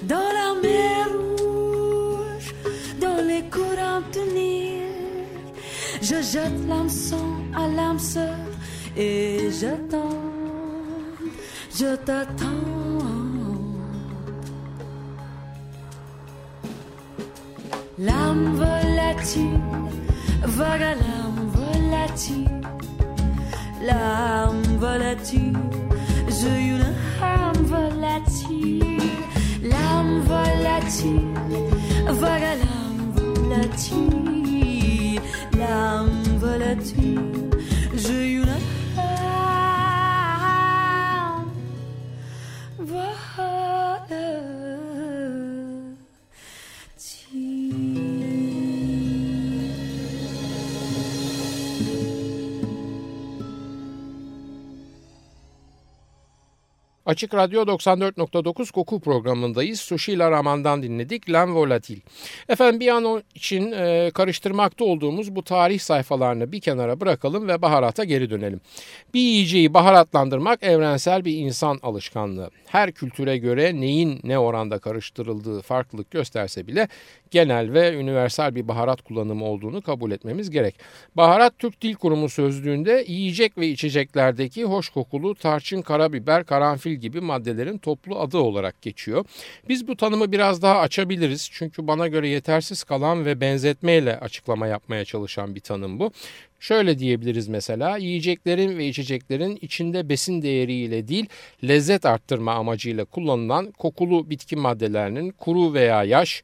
dans 0.03 0.29
la 0.39 0.49
mer 0.63 1.07
rouge, 1.39 2.55
dans 3.01 3.21
les 3.27 3.43
courants 3.55 4.05
de 4.15 4.23
Nil. 4.35 5.27
Je 6.03 6.17
jette 6.33 6.59
l'hameçon 6.69 7.27
à 7.57 7.67
l'âme 7.69 7.99
sœur 7.99 8.45
et 8.97 9.49
j'attends, 9.59 10.21
je 11.79 11.97
t'attends. 11.97 12.75
L'âme 17.97 18.57
volatile, 18.57 19.61
vague 20.43 20.83
à 20.83 20.95
l'âme 21.03 21.43
volatile, 21.59 22.61
l'âme 23.87 24.74
volatile, 24.85 25.57
j'ai 26.37 26.61
une 26.75 26.89
âme 27.23 27.63
volatile, 27.75 29.01
l'âme 29.63 30.17
volatile, 30.33 31.37
voilà 32.21 32.51
l'âme 32.63 33.05
volatile, 33.17 35.21
l'âme 35.59 36.23
volatile, 36.39 37.51
j'ai 37.97 38.34
Açık 57.07 57.35
Radyo 57.35 57.63
94.9 57.63 58.73
Koku 58.73 59.01
programındayız. 59.01 59.81
Sushila 59.81 60.31
Raman'dan 60.31 60.83
dinledik. 60.83 61.33
Len 61.33 61.55
Volatil. 61.55 62.01
Efendim 62.49 62.81
bir 62.81 62.89
an 62.89 63.23
için 63.35 63.73
e, 63.73 64.11
karıştırmakta 64.15 64.85
olduğumuz 64.85 65.37
bu 65.37 65.45
tarih 65.45 65.81
sayfalarını 65.81 66.53
bir 66.53 66.61
kenara 66.61 67.01
bırakalım 67.01 67.49
ve 67.49 67.63
baharata 67.63 68.05
geri 68.05 68.31
dönelim. 68.31 68.61
Bir 69.15 69.21
yiyeceği 69.21 69.75
baharatlandırmak 69.75 70.63
evrensel 70.63 71.25
bir 71.25 71.37
insan 71.37 71.79
alışkanlığı. 71.83 72.51
Her 72.67 72.93
kültüre 72.93 73.39
göre 73.39 73.81
neyin 73.81 74.21
ne 74.25 74.39
oranda 74.39 74.79
karıştırıldığı 74.79 75.63
farklılık 75.63 76.11
gösterse 76.11 76.67
bile 76.67 76.89
genel 77.35 77.73
ve 77.73 77.95
üniversal 77.95 78.55
bir 78.55 78.69
baharat 78.69 79.03
kullanımı 79.03 79.45
olduğunu 79.45 79.83
kabul 79.83 80.11
etmemiz 80.11 80.51
gerek. 80.51 80.75
Baharat 81.17 81.59
Türk 81.59 81.83
Dil 81.83 81.95
Kurumu 81.95 82.29
sözlüğünde 82.29 83.05
yiyecek 83.09 83.59
ve 83.59 83.69
içeceklerdeki 83.69 84.65
hoş 84.65 84.89
kokulu 84.89 85.35
tarçın, 85.35 85.83
karabiber, 85.83 86.45
karanfil 86.45 86.95
gibi 86.95 87.21
maddelerin 87.21 87.79
toplu 87.79 88.21
adı 88.21 88.39
olarak 88.39 88.83
geçiyor. 88.83 89.25
Biz 89.69 89.89
bu 89.89 89.97
tanımı 89.97 90.33
biraz 90.33 90.63
daha 90.63 90.79
açabiliriz 90.79 91.49
çünkü 91.53 91.87
bana 91.87 92.09
göre 92.09 92.29
yetersiz 92.29 92.85
kalan 92.85 93.25
ve 93.25 93.41
benzetmeyle 93.41 94.19
açıklama 94.19 94.67
yapmaya 94.67 95.05
çalışan 95.05 95.55
bir 95.55 95.61
tanım 95.61 95.99
bu. 95.99 96.11
Şöyle 96.61 96.99
diyebiliriz 96.99 97.49
mesela 97.49 97.97
yiyeceklerin 97.97 98.79
ve 98.79 98.87
içeceklerin 98.87 99.59
içinde 99.61 100.09
besin 100.09 100.43
değeriyle 100.43 101.09
değil 101.09 101.27
lezzet 101.65 102.07
arttırma 102.07 102.53
amacıyla 102.53 103.05
kullanılan 103.05 103.71
kokulu 103.71 104.31
bitki 104.31 104.57
maddelerinin 104.57 105.31
kuru 105.31 105.75
veya 105.75 106.05
yaş, 106.05 106.43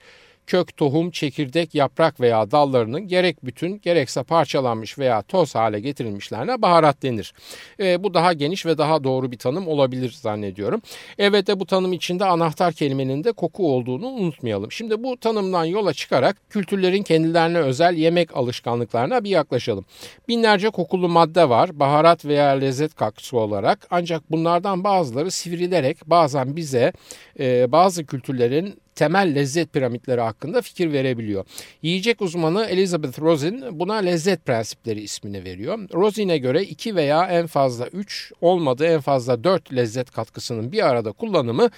kök, 0.50 0.76
tohum, 0.76 1.11
çekirdek, 1.11 1.75
yaprak 1.75 2.21
veya 2.21 2.50
dallarının 2.50 3.09
gerek 3.09 3.45
bütün 3.45 3.80
gerekse 3.80 4.23
parçalanmış 4.23 4.99
veya 4.99 5.23
toz 5.23 5.54
hale 5.54 5.80
getirilmişlerine 5.80 6.62
baharat 6.62 7.02
denir. 7.02 7.35
E, 7.80 8.04
bu 8.04 8.14
daha 8.14 8.33
geniş 8.33 8.66
ve 8.66 8.78
daha 8.78 9.04
doğru 9.04 9.33
bir 9.33 9.38
tanım 9.38 9.69
olabilir 9.69 10.11
zannediyorum. 10.11 10.83
Evet 11.19 11.47
de 11.47 11.61
bu 11.61 11.66
tanım 11.66 11.92
içinde 11.92 12.25
anahtar 12.25 12.73
kelimenin 12.73 13.25
de 13.25 13.33
koku 13.33 13.75
olduğunu 13.75 14.07
unutmayalım. 14.07 14.73
Şimdi 14.73 15.02
bu 15.02 15.16
tanımdan 15.16 15.64
yola 15.64 15.92
çıkarak 15.92 16.37
kültürlerin 16.50 17.02
kendilerine 17.02 17.59
özel 17.59 17.95
yemek 17.95 18.37
alışkanlıklarına 18.37 19.25
bir 19.25 19.30
yaklaşalım. 19.30 19.85
Binlerce 20.28 20.71
kokulu 20.71 21.09
madde 21.09 21.49
var 21.49 21.80
baharat 21.80 22.25
veya 22.25 22.49
lezzet 22.49 22.95
katkısı 22.95 23.38
olarak 23.38 23.87
ancak 23.90 24.30
bunlardan 24.30 24.85
bazıları 24.85 25.30
sivrilerek 25.30 25.97
bazen 26.07 26.57
bize 26.57 26.92
e, 27.40 27.73
bazı 27.73 28.07
kültürlerin 28.07 28.80
temel 28.95 29.35
lezzet 29.35 29.73
piramitleri 29.73 30.21
hakkında 30.21 30.63
fikir 30.63 30.93
verebiliyor. 30.93 31.45
Yiyecek 31.83 32.23
uzmanı 32.23 32.65
Elizabeth 32.65 33.21
Rosin 33.21 33.65
buna 33.73 33.95
lezzet 33.95 34.47
prensipleri 34.47 35.01
ismini 35.01 35.45
veriyor. 35.45 35.79
Rosin'e 35.95 36.39
göre 36.39 36.63
2 36.63 36.97
veya 36.97 37.27
en 37.27 37.47
fazla 37.47 37.87
3 37.87 38.33
olmadı 38.41 38.87
en 38.87 39.01
fazla 39.01 39.45
4 39.45 39.75
lezzet 39.75 40.11
katkısının 40.11 40.73
bir 40.73 40.89
arada 40.89 41.13
kullanımı 41.13 41.71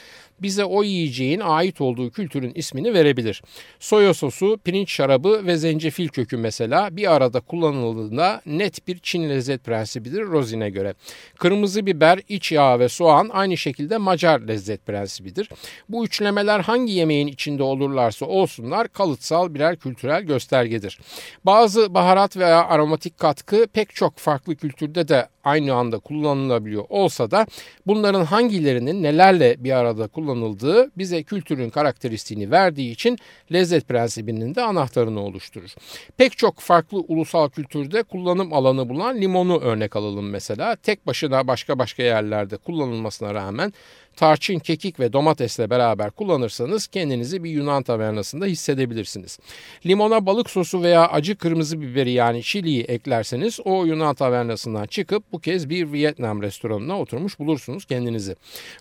bize 0.43 0.65
o 0.65 0.83
yiyeceğin 0.83 1.41
ait 1.41 1.81
olduğu 1.81 2.11
kültürün 2.11 2.53
ismini 2.55 2.95
verebilir. 2.95 3.43
Soya 3.81 4.15
sosu, 4.15 4.59
pirinç 4.65 4.93
şarabı 4.93 5.47
ve 5.47 5.57
zencefil 5.57 6.09
kökü 6.09 6.37
mesela 6.37 6.97
bir 6.97 7.13
arada 7.13 7.41
kullanıldığında 7.41 8.43
net 8.47 8.89
bir 8.89 8.99
Çin 8.99 9.29
lezzet 9.29 9.65
prensibidir 9.65 10.23
Rosin'e 10.23 10.71
göre. 10.71 10.95
Kırmızı 11.39 11.87
biber, 11.87 12.21
iç 12.29 12.53
yağ 12.53 12.79
ve 12.79 12.89
soğan 12.89 13.31
aynı 13.33 13.57
şekilde 13.57 13.97
Macar 13.97 14.41
lezzet 14.41 14.87
prensibidir. 14.87 15.49
Bu 15.89 16.05
üçlemeler 16.05 16.61
hangi 16.61 16.93
yemeğin 17.13 17.27
içinde 17.27 17.63
olurlarsa 17.63 18.27
olsunlar 18.27 18.89
kalıtsal 18.89 19.55
birer 19.55 19.77
kültürel 19.77 20.23
göstergedir. 20.23 21.01
Bazı 21.45 21.95
baharat 21.95 22.37
veya 22.37 22.65
aromatik 22.65 23.19
katkı 23.19 23.67
pek 23.73 23.95
çok 23.95 24.19
farklı 24.19 24.57
kültürde 24.57 25.09
de 25.09 25.29
aynı 25.45 25.75
anda 25.75 25.99
kullanılabiliyor 25.99 26.85
olsa 26.89 27.31
da 27.31 27.47
bunların 27.87 28.25
hangilerinin 28.25 29.03
nelerle 29.03 29.57
bir 29.59 29.73
arada 29.73 30.09
kullanıldığı 30.09 30.91
bize 30.99 31.23
kültürün 31.23 31.71
karakteristiğini 31.71 32.51
verdiği 32.51 32.91
için 32.91 33.19
lezzet 33.53 33.89
prensibinin 33.89 34.55
de 34.55 34.63
anahtarını 34.63 35.21
oluşturur. 35.21 35.71
Pek 36.17 36.39
çok 36.39 36.61
farklı 36.61 36.99
ulusal 36.99 37.49
kültürde 37.49 38.03
kullanım 38.03 38.53
alanı 38.53 38.89
bulan 38.89 39.21
limonu 39.21 39.61
örnek 39.61 39.97
alalım 39.97 40.31
mesela. 40.31 40.77
Tek 40.77 41.07
başına 41.07 41.47
başka 41.47 41.79
başka 41.79 42.03
yerlerde 42.03 42.57
kullanılmasına 42.57 43.35
rağmen 43.35 43.73
tarçın, 44.17 44.59
kekik 44.59 45.01
ve 45.01 45.13
domatesle 45.13 45.71
beraber 45.71 46.11
kullanırsanız 46.11 46.87
kendinizi 46.87 47.45
bir 47.45 47.51
Yunan 47.51 47.83
tavernasında 47.83 48.47
hissedebilirsiniz. 48.47 49.39
Limona 49.87 50.27
balık 50.27 50.51
sosu 50.51 50.83
veya 50.83 51.09
acı 51.09 51.37
kırmızı 51.37 51.81
biberi 51.81 52.11
yani 52.11 52.43
çiliyi 52.43 52.83
eklerseniz 52.83 53.61
o 53.65 53.85
Yunan 53.85 54.15
tavernasından 54.15 54.87
çıkıp 54.87 55.25
bu 55.33 55.39
kez 55.39 55.71
bir 55.71 55.93
Vietnam 55.93 56.43
restoranına 56.43 57.01
oturmuş 57.01 57.39
bulursunuz 57.39 57.85
kendinizi. 57.85 58.37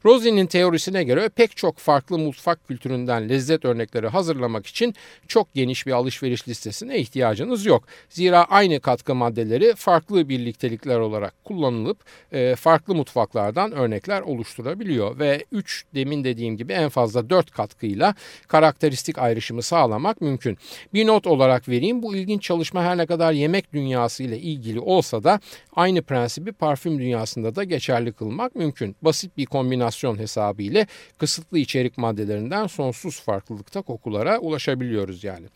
Rosie'nin 0.05 0.45
teorisine 0.45 1.03
göre 1.03 1.29
pek 1.29 1.57
çok 1.57 1.77
farklı 1.77 2.17
mutfak 2.17 2.67
kültüründen 2.67 3.29
lezzet 3.29 3.65
örnekleri 3.65 4.07
hazırlamak 4.07 4.67
için 4.67 4.95
çok 5.27 5.53
geniş 5.53 5.87
bir 5.87 5.91
alışveriş 5.91 6.47
listesine 6.47 6.97
ihtiyacınız 6.97 7.65
yok. 7.65 7.83
Zira 8.09 8.43
aynı 8.43 8.79
katkı 8.79 9.15
maddeleri 9.15 9.73
farklı 9.75 10.29
birliktelikler 10.29 10.99
olarak 10.99 11.45
kullanılıp 11.45 11.97
e, 12.31 12.55
farklı 12.55 12.95
mutfaklardan 12.95 13.71
örnekler 13.71 14.21
oluşturabiliyor 14.21 15.19
ve 15.21 15.45
3 15.51 15.85
demin 15.95 16.23
dediğim 16.23 16.57
gibi 16.57 16.73
en 16.73 16.89
fazla 16.89 17.29
4 17.29 17.51
katkıyla 17.51 18.15
karakteristik 18.47 19.17
ayrışımı 19.17 19.61
sağlamak 19.61 20.21
mümkün. 20.21 20.57
Bir 20.93 21.07
not 21.07 21.27
olarak 21.27 21.69
vereyim 21.69 22.03
bu 22.03 22.15
ilginç 22.15 22.43
çalışma 22.43 22.83
her 22.83 22.97
ne 22.97 23.05
kadar 23.05 23.31
yemek 23.31 23.73
dünyası 23.73 24.23
ile 24.23 24.39
ilgili 24.39 24.79
olsa 24.79 25.23
da 25.23 25.39
aynı 25.75 26.01
prensibi 26.01 26.51
parfüm 26.51 26.99
dünyasında 26.99 27.55
da 27.55 27.63
geçerli 27.63 28.13
kılmak 28.13 28.55
mümkün. 28.55 28.95
Basit 29.01 29.37
bir 29.37 29.45
kombinasyon 29.45 30.19
hesabı 30.19 30.61
ile 30.61 30.87
kısıtlı 31.17 31.59
içerik 31.59 31.97
maddelerinden 31.97 32.67
sonsuz 32.67 33.21
farklılıkta 33.21 33.81
kokulara 33.81 34.39
ulaşabiliyoruz 34.39 35.23
yani. 35.23 35.47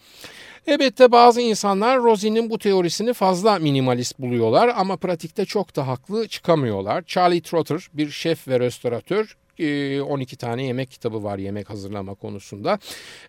Elbette 0.67 1.12
bazı 1.12 1.41
insanlar 1.41 2.04
Rosie'nin 2.04 2.49
bu 2.49 2.58
teorisini 2.58 3.13
fazla 3.13 3.60
minimalist 3.60 4.19
buluyorlar 4.19 4.71
ama 4.75 4.97
pratikte 4.97 5.45
çok 5.45 5.75
da 5.75 5.88
haklı 5.88 6.28
çıkamıyorlar. 6.28 7.04
Charlie 7.08 7.41
Trotter 7.41 7.88
bir 7.93 8.10
şef 8.10 8.47
ve 8.47 8.60
restoratör 8.60 9.38
12 9.60 10.36
e, 10.36 10.38
tane 10.38 10.63
yemek 10.63 10.91
kitabı 10.91 11.23
var 11.23 11.38
yemek 11.38 11.69
hazırlama 11.69 12.13
konusunda. 12.13 12.80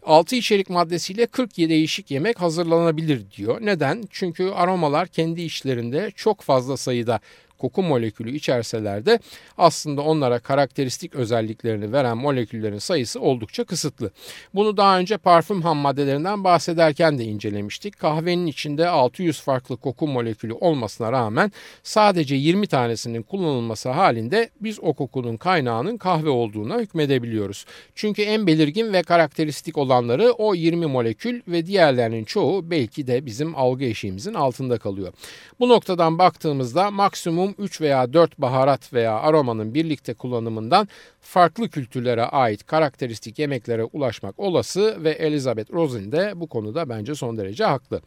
6 0.02 0.36
içerik 0.36 0.70
maddesiyle 0.70 1.26
40 1.26 1.56
değişik 1.56 2.10
yemek 2.10 2.40
hazırlanabilir 2.40 3.30
diyor. 3.36 3.58
Neden? 3.60 4.04
Çünkü 4.10 4.50
aromalar 4.50 5.08
kendi 5.08 5.42
içlerinde 5.42 6.10
çok 6.16 6.40
fazla 6.40 6.76
sayıda 6.76 7.20
koku 7.58 7.82
molekülü 7.82 8.36
içerseler 8.36 9.06
de 9.06 9.18
aslında 9.58 10.02
onlara 10.02 10.38
karakteristik 10.38 11.14
özelliklerini 11.14 11.92
veren 11.92 12.16
moleküllerin 12.16 12.78
sayısı 12.78 13.20
oldukça 13.20 13.64
kısıtlı. 13.64 14.10
Bunu 14.54 14.76
daha 14.76 14.98
önce 14.98 15.16
parfüm 15.16 15.62
ham 15.62 15.76
maddelerinden 15.76 16.44
bahsederken 16.44 17.18
de 17.18 17.24
incelemiştik. 17.24 17.98
Kahvenin 17.98 18.46
içinde 18.46 18.88
600 18.88 19.40
farklı 19.40 19.76
koku 19.76 20.08
molekülü 20.08 20.52
olmasına 20.52 21.12
rağmen 21.12 21.52
sadece 21.82 22.34
20 22.34 22.66
tanesinin 22.66 23.22
kullanılması 23.22 23.88
halinde 23.88 24.50
biz 24.60 24.78
o 24.82 24.94
kokunun 24.94 25.36
kaynağının 25.36 25.96
kahve 25.96 26.28
olduğuna 26.28 26.78
hükmedebiliyoruz. 26.78 27.64
Çünkü 27.94 28.22
en 28.22 28.46
belirgin 28.46 28.92
ve 28.92 29.02
karakteristik 29.02 29.78
olanları 29.78 30.32
o 30.32 30.54
20 30.54 30.86
molekül 30.86 31.40
ve 31.48 31.66
diğerlerinin 31.66 32.24
çoğu 32.24 32.70
belki 32.70 33.06
de 33.06 33.26
bizim 33.26 33.56
algı 33.56 33.84
eşiğimizin 33.84 34.34
altında 34.34 34.78
kalıyor. 34.78 35.12
Bu 35.60 35.68
noktadan 35.68 36.18
baktığımızda 36.18 36.90
maksimum 36.90 37.45
minimum 37.46 37.64
3 37.64 37.80
veya 37.80 38.12
4 38.12 38.38
baharat 38.38 38.92
veya 38.92 39.12
aromanın 39.12 39.74
birlikte 39.74 40.14
kullanımından 40.14 40.88
farklı 41.20 41.68
kültürlere 41.68 42.22
ait 42.22 42.66
karakteristik 42.66 43.38
yemeklere 43.38 43.84
ulaşmak 43.84 44.38
olası 44.38 45.04
ve 45.04 45.10
Elizabeth 45.10 45.72
Rosen 45.72 46.12
de 46.12 46.32
bu 46.36 46.46
konuda 46.46 46.88
bence 46.88 47.14
son 47.14 47.36
derece 47.36 47.64
haklı. 47.64 48.00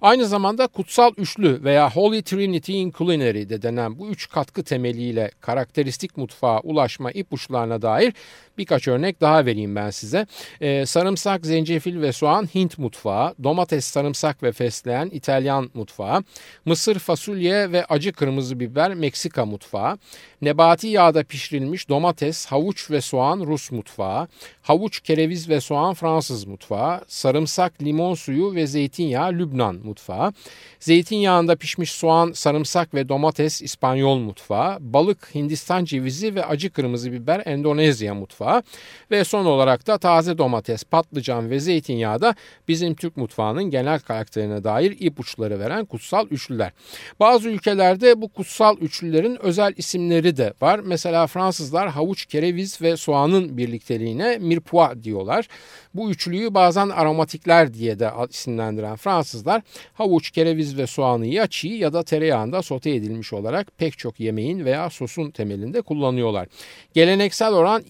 Aynı 0.00 0.26
zamanda 0.26 0.66
kutsal 0.66 1.12
üçlü 1.16 1.64
veya 1.64 1.90
Holy 1.90 2.22
Trinity 2.22 2.82
in 2.82 2.90
Culinary 2.90 3.48
de 3.48 3.62
denen 3.62 3.98
bu 3.98 4.08
üç 4.08 4.28
katkı 4.28 4.62
temeliyle 4.62 5.30
karakteristik 5.40 6.16
mutfağa 6.16 6.60
ulaşma 6.60 7.10
ipuçlarına 7.10 7.82
dair 7.82 8.14
birkaç 8.58 8.88
örnek 8.88 9.20
daha 9.20 9.46
vereyim 9.46 9.76
ben 9.76 9.90
size. 9.90 10.26
Ee, 10.60 10.86
sarımsak, 10.86 11.46
zencefil 11.46 12.02
ve 12.02 12.12
soğan 12.12 12.48
Hint 12.54 12.78
mutfağı, 12.78 13.34
domates, 13.44 13.84
sarımsak 13.84 14.42
ve 14.42 14.52
fesleğen 14.52 15.10
İtalyan 15.12 15.70
mutfağı, 15.74 16.24
mısır, 16.64 16.98
fasulye 16.98 17.72
ve 17.72 17.84
acı 17.84 18.12
kırmızı 18.12 18.60
biber 18.60 18.94
Meksika 18.94 19.46
mutfağı, 19.46 19.98
nebati 20.42 20.88
yağda 20.88 21.22
pişirilmiş 21.22 21.88
domates, 21.88 22.46
havuç 22.46 22.90
ve 22.90 23.00
soğan 23.00 23.40
Rus 23.40 23.70
mutfağı, 23.70 24.28
havuç, 24.62 25.00
kereviz 25.00 25.48
ve 25.48 25.60
soğan 25.60 25.94
Fransız 25.94 26.44
mutfağı, 26.44 27.00
sarımsak, 27.08 27.82
limon 27.82 28.14
suyu 28.14 28.54
ve 28.54 28.66
zeytinyağı 28.66 29.32
Lübnan 29.32 29.80
mutfağı, 29.84 30.32
zeytinyağında 30.80 31.56
pişmiş 31.56 31.92
soğan, 31.92 32.32
sarımsak 32.32 32.94
ve 32.94 33.08
domates 33.08 33.62
İspanyol 33.62 34.18
mutfağı, 34.18 34.78
balık, 34.80 35.34
Hindistan 35.34 35.84
cevizi 35.84 36.34
ve 36.34 36.44
acı 36.44 36.70
kırmızı 36.70 37.12
biber 37.12 37.42
Endonezya 37.46 38.14
mutfağı, 38.14 38.51
yağı 38.52 38.62
ve 39.10 39.24
son 39.24 39.44
olarak 39.44 39.86
da 39.86 39.98
taze 39.98 40.38
domates, 40.38 40.84
patlıcan 40.84 41.50
ve 41.50 41.60
zeytinyağı 41.60 42.20
da 42.20 42.34
bizim 42.68 42.94
Türk 42.94 43.16
mutfağının 43.16 43.64
genel 43.64 44.00
karakterine 44.00 44.64
dair 44.64 44.96
ipuçları 45.00 45.60
veren 45.60 45.84
kutsal 45.84 46.26
üçlüler. 46.26 46.72
Bazı 47.20 47.48
ülkelerde 47.48 48.20
bu 48.22 48.28
kutsal 48.28 48.76
üçlülerin 48.78 49.38
özel 49.42 49.74
isimleri 49.76 50.36
de 50.36 50.54
var. 50.60 50.80
Mesela 50.84 51.26
Fransızlar 51.26 51.88
havuç, 51.88 52.26
kereviz 52.26 52.82
ve 52.82 52.96
soğanın 52.96 53.56
birlikteliğine 53.56 54.38
mirpois 54.38 55.02
diyorlar. 55.02 55.48
Bu 55.94 56.10
üçlüyü 56.10 56.54
bazen 56.54 56.88
aromatikler 56.88 57.74
diye 57.74 57.98
de 57.98 58.10
isimlendiren 58.30 58.96
Fransızlar 58.96 59.62
havuç, 59.94 60.30
kereviz 60.30 60.78
ve 60.78 60.86
soğanı 60.86 61.26
ya 61.26 61.46
çiğ 61.46 61.68
ya 61.68 61.92
da 61.92 62.02
tereyağında 62.02 62.62
sote 62.62 62.90
edilmiş 62.90 63.32
olarak 63.32 63.66
pek 63.78 63.98
çok 63.98 64.20
yemeğin 64.20 64.64
veya 64.64 64.90
sosun 64.90 65.30
temelinde 65.30 65.82
kullanıyorlar. 65.82 66.48
Geleneksel 66.94 67.52
oran 67.54 67.82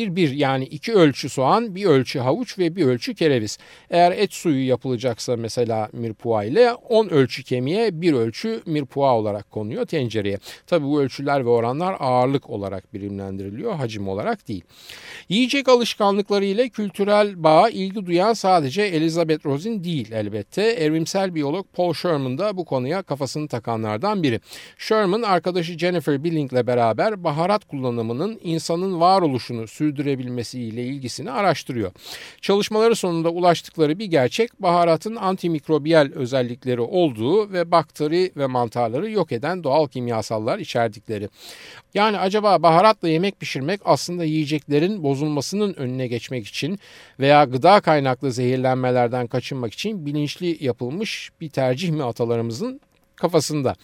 2-1-1 0.00 0.34
yani 0.34 0.64
2 0.64 0.92
ölçü 0.92 1.28
soğan, 1.28 1.74
1 1.74 1.84
ölçü 1.84 2.18
havuç 2.18 2.58
ve 2.58 2.76
1 2.76 2.86
ölçü 2.86 3.14
kereviz. 3.14 3.58
Eğer 3.90 4.12
et 4.12 4.32
suyu 4.32 4.66
yapılacaksa 4.66 5.36
mesela 5.36 5.88
mirpua 5.92 6.44
ile 6.44 6.72
10 6.72 7.08
ölçü 7.08 7.42
kemiğe 7.42 8.00
1 8.00 8.12
ölçü 8.12 8.62
mirpua 8.66 9.16
olarak 9.16 9.50
konuyor 9.50 9.86
tencereye. 9.86 10.38
Tabi 10.66 10.84
bu 10.84 11.00
ölçüler 11.00 11.44
ve 11.44 11.48
oranlar 11.48 11.96
ağırlık 12.00 12.50
olarak 12.50 12.94
birimlendiriliyor, 12.94 13.74
hacim 13.74 14.08
olarak 14.08 14.48
değil. 14.48 14.64
Yiyecek 15.28 15.68
alışkanlıkları 15.68 16.44
ile 16.44 16.68
kültürel 16.68 17.44
bağa 17.44 17.68
ilgi 17.68 18.06
duyan 18.06 18.32
sadece 18.32 18.82
Elizabeth 18.82 19.46
Rosin 19.46 19.84
değil 19.84 20.12
elbette. 20.12 20.62
Evrimsel 20.62 21.34
biyolog 21.34 21.66
Paul 21.72 21.92
Sherman 21.92 22.38
da 22.38 22.56
bu 22.56 22.64
konuya 22.64 23.02
kafasını 23.02 23.48
takanlardan 23.48 24.22
biri. 24.22 24.40
Sherman 24.78 25.22
arkadaşı 25.22 25.78
Jennifer 25.78 26.24
Billing 26.24 26.52
ile 26.52 26.66
beraber 26.66 27.24
baharat 27.24 27.64
kullanımının 27.64 28.40
insanın 28.42 29.00
varoluşunu 29.00 29.68
sürdürebilmesiyle 29.90 30.84
ilgisini 30.84 31.30
araştırıyor. 31.30 31.92
Çalışmaları 32.40 32.96
sonunda 32.96 33.30
ulaştıkları 33.30 33.98
bir 33.98 34.06
gerçek 34.06 34.62
baharatın 34.62 35.16
antimikrobiyal 35.16 36.10
özellikleri 36.14 36.80
olduğu 36.80 37.52
ve 37.52 37.70
bakteri 37.70 38.32
ve 38.36 38.46
mantarları 38.46 39.10
yok 39.10 39.32
eden 39.32 39.64
doğal 39.64 39.88
kimyasallar 39.88 40.58
içerdikleri. 40.58 41.28
Yani 41.94 42.18
acaba 42.18 42.62
baharatla 42.62 43.08
yemek 43.08 43.40
pişirmek 43.40 43.80
aslında 43.84 44.24
yiyeceklerin 44.24 45.02
bozulmasının 45.02 45.74
önüne 45.74 46.06
geçmek 46.06 46.46
için 46.46 46.78
veya 47.20 47.44
gıda 47.44 47.80
kaynaklı 47.80 48.32
zehirlenmelerden 48.32 49.26
kaçınmak 49.26 49.72
için 49.72 50.06
bilinçli 50.06 50.64
yapılmış 50.64 51.30
bir 51.40 51.48
tercih 51.48 51.90
mi 51.90 52.04
atalarımızın 52.04 52.80
kafasında. 53.20 53.74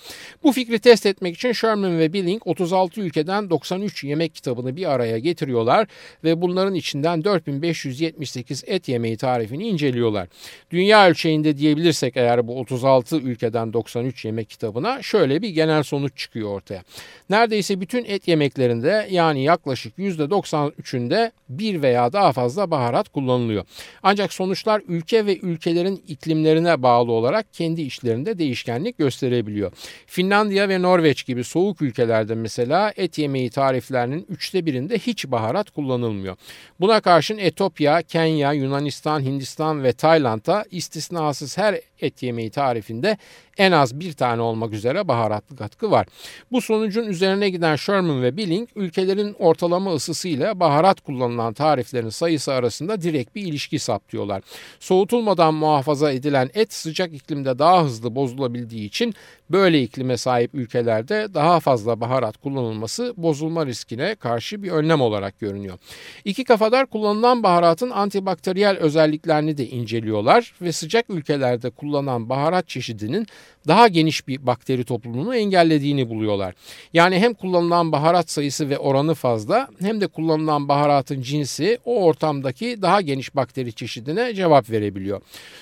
Bu 0.43 0.53
fikri 0.53 0.79
test 0.79 1.07
etmek 1.07 1.35
için 1.35 1.53
Sherman 1.53 1.99
ve 1.99 2.13
Billing 2.13 2.43
36 2.45 3.01
ülkeden 3.01 3.51
93 3.51 4.05
yemek 4.05 4.35
kitabını 4.35 4.77
bir 4.77 4.93
araya 4.93 5.19
getiriyorlar 5.19 5.87
ve 6.25 6.43
bunların 6.43 6.75
içinden 6.75 7.25
4578 7.25 8.65
et 8.67 8.89
yemeği 8.89 9.17
tarifini 9.17 9.69
inceliyorlar. 9.69 10.29
Dünya 10.71 11.09
ölçeğinde 11.09 11.57
diyebilirsek 11.57 12.17
eğer 12.17 12.49
bu 12.49 12.61
36 12.61 13.17
ülkeden 13.17 13.73
93 13.73 14.25
yemek 14.25 14.51
kitabına 14.51 15.03
şöyle 15.03 15.43
bir 15.43 15.49
genel 15.49 15.83
sonuç 15.83 16.17
çıkıyor 16.17 16.49
ortaya. 16.49 16.83
Neredeyse 17.31 17.81
bütün 17.81 18.05
et 18.05 18.29
yemeklerinde 18.29 19.09
yani 19.11 19.43
yaklaşık 19.43 19.99
%93'ünde 19.99 21.31
bir 21.49 21.83
veya 21.83 22.13
daha 22.13 22.33
fazla 22.33 22.71
baharat 22.71 23.09
kullanılıyor. 23.09 23.65
Ancak 24.03 24.33
sonuçlar 24.33 24.83
ülke 24.89 25.27
ve 25.27 25.39
ülkelerin 25.39 26.03
iklimlerine 26.09 26.83
bağlı 26.83 27.13
olarak 27.13 27.55
kendi 27.55 27.83
işlerinde 27.83 28.39
değişkenlik 28.39 28.99
gösteriyor 28.99 29.26
gösterebiliyor. 29.27 29.73
Finlandiya 30.07 30.69
ve 30.69 30.83
Norveç 30.83 31.27
gibi 31.27 31.45
soğuk 31.45 31.83
ülkelerde 31.83 32.35
mesela 32.35 32.93
et 32.97 33.19
yemeği 33.19 33.51
tariflerinin 33.51 34.27
üçte 34.29 34.67
birinde 34.67 34.99
hiç 34.99 35.27
baharat 35.27 35.71
kullanılmıyor. 35.71 36.37
Buna 36.81 37.01
karşın 37.01 37.39
Etopya, 37.39 38.03
Kenya, 38.03 38.53
Yunanistan, 38.53 39.21
Hindistan 39.21 39.85
ve 39.85 39.93
Tayland'da 39.93 40.65
istisnasız 40.71 41.59
her 41.59 41.81
et 42.01 42.23
yemeği 42.23 42.51
tarifinde 42.51 43.17
en 43.59 43.73
az 43.73 44.01
bir 44.01 44.13
tane 44.13 44.43
olmak 44.43 44.73
üzere 44.73 45.09
baharatlı 45.09 45.57
katkı 45.57 45.91
var. 45.91 46.07
Bu 46.53 46.61
sonucun 46.61 47.07
üzerine 47.07 47.51
giden 47.51 47.77
Sherman 47.77 48.23
ve 48.23 48.37
Billing 48.37 48.69
ülkelerin 48.77 49.37
ortalama 49.39 49.95
ısısıyla 49.95 50.61
baharat 50.61 51.01
kullanılan 51.01 51.55
tariflerin 51.55 52.09
sayısı 52.09 52.53
arasında 52.53 53.03
direkt 53.03 53.35
bir 53.35 53.43
ilişki 53.43 53.79
saptıyorlar. 53.79 54.43
Soğutulmadan 54.81 55.55
muhafaza 55.55 56.13
edilen 56.13 56.51
et 56.55 56.73
sıcak 56.73 57.15
iklimde 57.15 57.59
daha 57.59 57.85
hızlı 57.85 58.15
bozulabildiği 58.15 58.87
için 58.87 59.15
Böyle 59.51 59.83
iklime 59.83 60.17
sahip 60.17 60.55
ülkelerde 60.55 61.35
daha 61.35 61.61
fazla 61.61 62.01
baharat 62.01 62.37
kullanılması 62.37 63.15
bozulma 63.17 63.67
riskine 63.67 64.15
karşı 64.15 64.63
bir 64.63 64.71
önlem 64.71 65.01
olarak 65.01 65.41
görünüyor. 65.41 65.79
İki 66.25 66.45
kafadar 66.45 66.87
kullanılan 66.87 67.43
baharatın 67.43 67.91
antibakteriyel 67.91 68.77
özelliklerini 68.77 69.57
de 69.57 69.67
inceliyorlar 69.67 70.55
ve 70.63 70.73
sıcak 70.73 71.11
ülkelerde 71.11 71.71
kullanılan 71.71 71.86
baharat 72.29 72.69
çeşidinin 72.69 73.27
daha 73.69 73.89
geniş 73.89 74.29
bir 74.29 74.47
bakteri 74.47 74.85
toplumunu 74.85 75.37
engellediğini 75.37 76.09
buluyorlar. 76.09 76.55
Yani 76.93 77.19
hem 77.19 77.35
kullanılan 77.35 77.93
baharat 77.93 78.31
sayısı 78.31 78.71
ve 78.71 78.79
oranı 78.79 79.15
fazla 79.15 79.69
hem 79.81 80.01
de 80.01 80.07
kullanılan 80.07 80.69
baharatın 80.69 81.23
cinsi 81.23 81.79
o 81.85 82.05
ortamdaki 82.05 82.83
daha 82.83 83.01
geniş 83.01 83.37
bakteri 83.37 83.73
çeşidine 83.73 84.35
cevap 84.35 84.71
verebiliyor. 84.71 85.21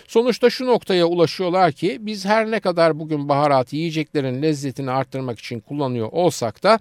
Sonuçta 0.08 0.50
şu 0.50 0.66
noktaya 0.66 1.06
ulaşıyorlar 1.06 1.72
ki 1.72 1.98
biz 2.00 2.24
her 2.24 2.50
ne 2.50 2.60
kadar 2.60 2.98
bugün 2.98 3.28
baharat 3.28 3.72
yiyeceklerin 3.72 4.42
lezzetini 4.42 4.90
arttırmak 4.90 5.38
için 5.38 5.60
kullanıyor 5.60 6.08
olsak 6.12 6.62
da 6.62 6.78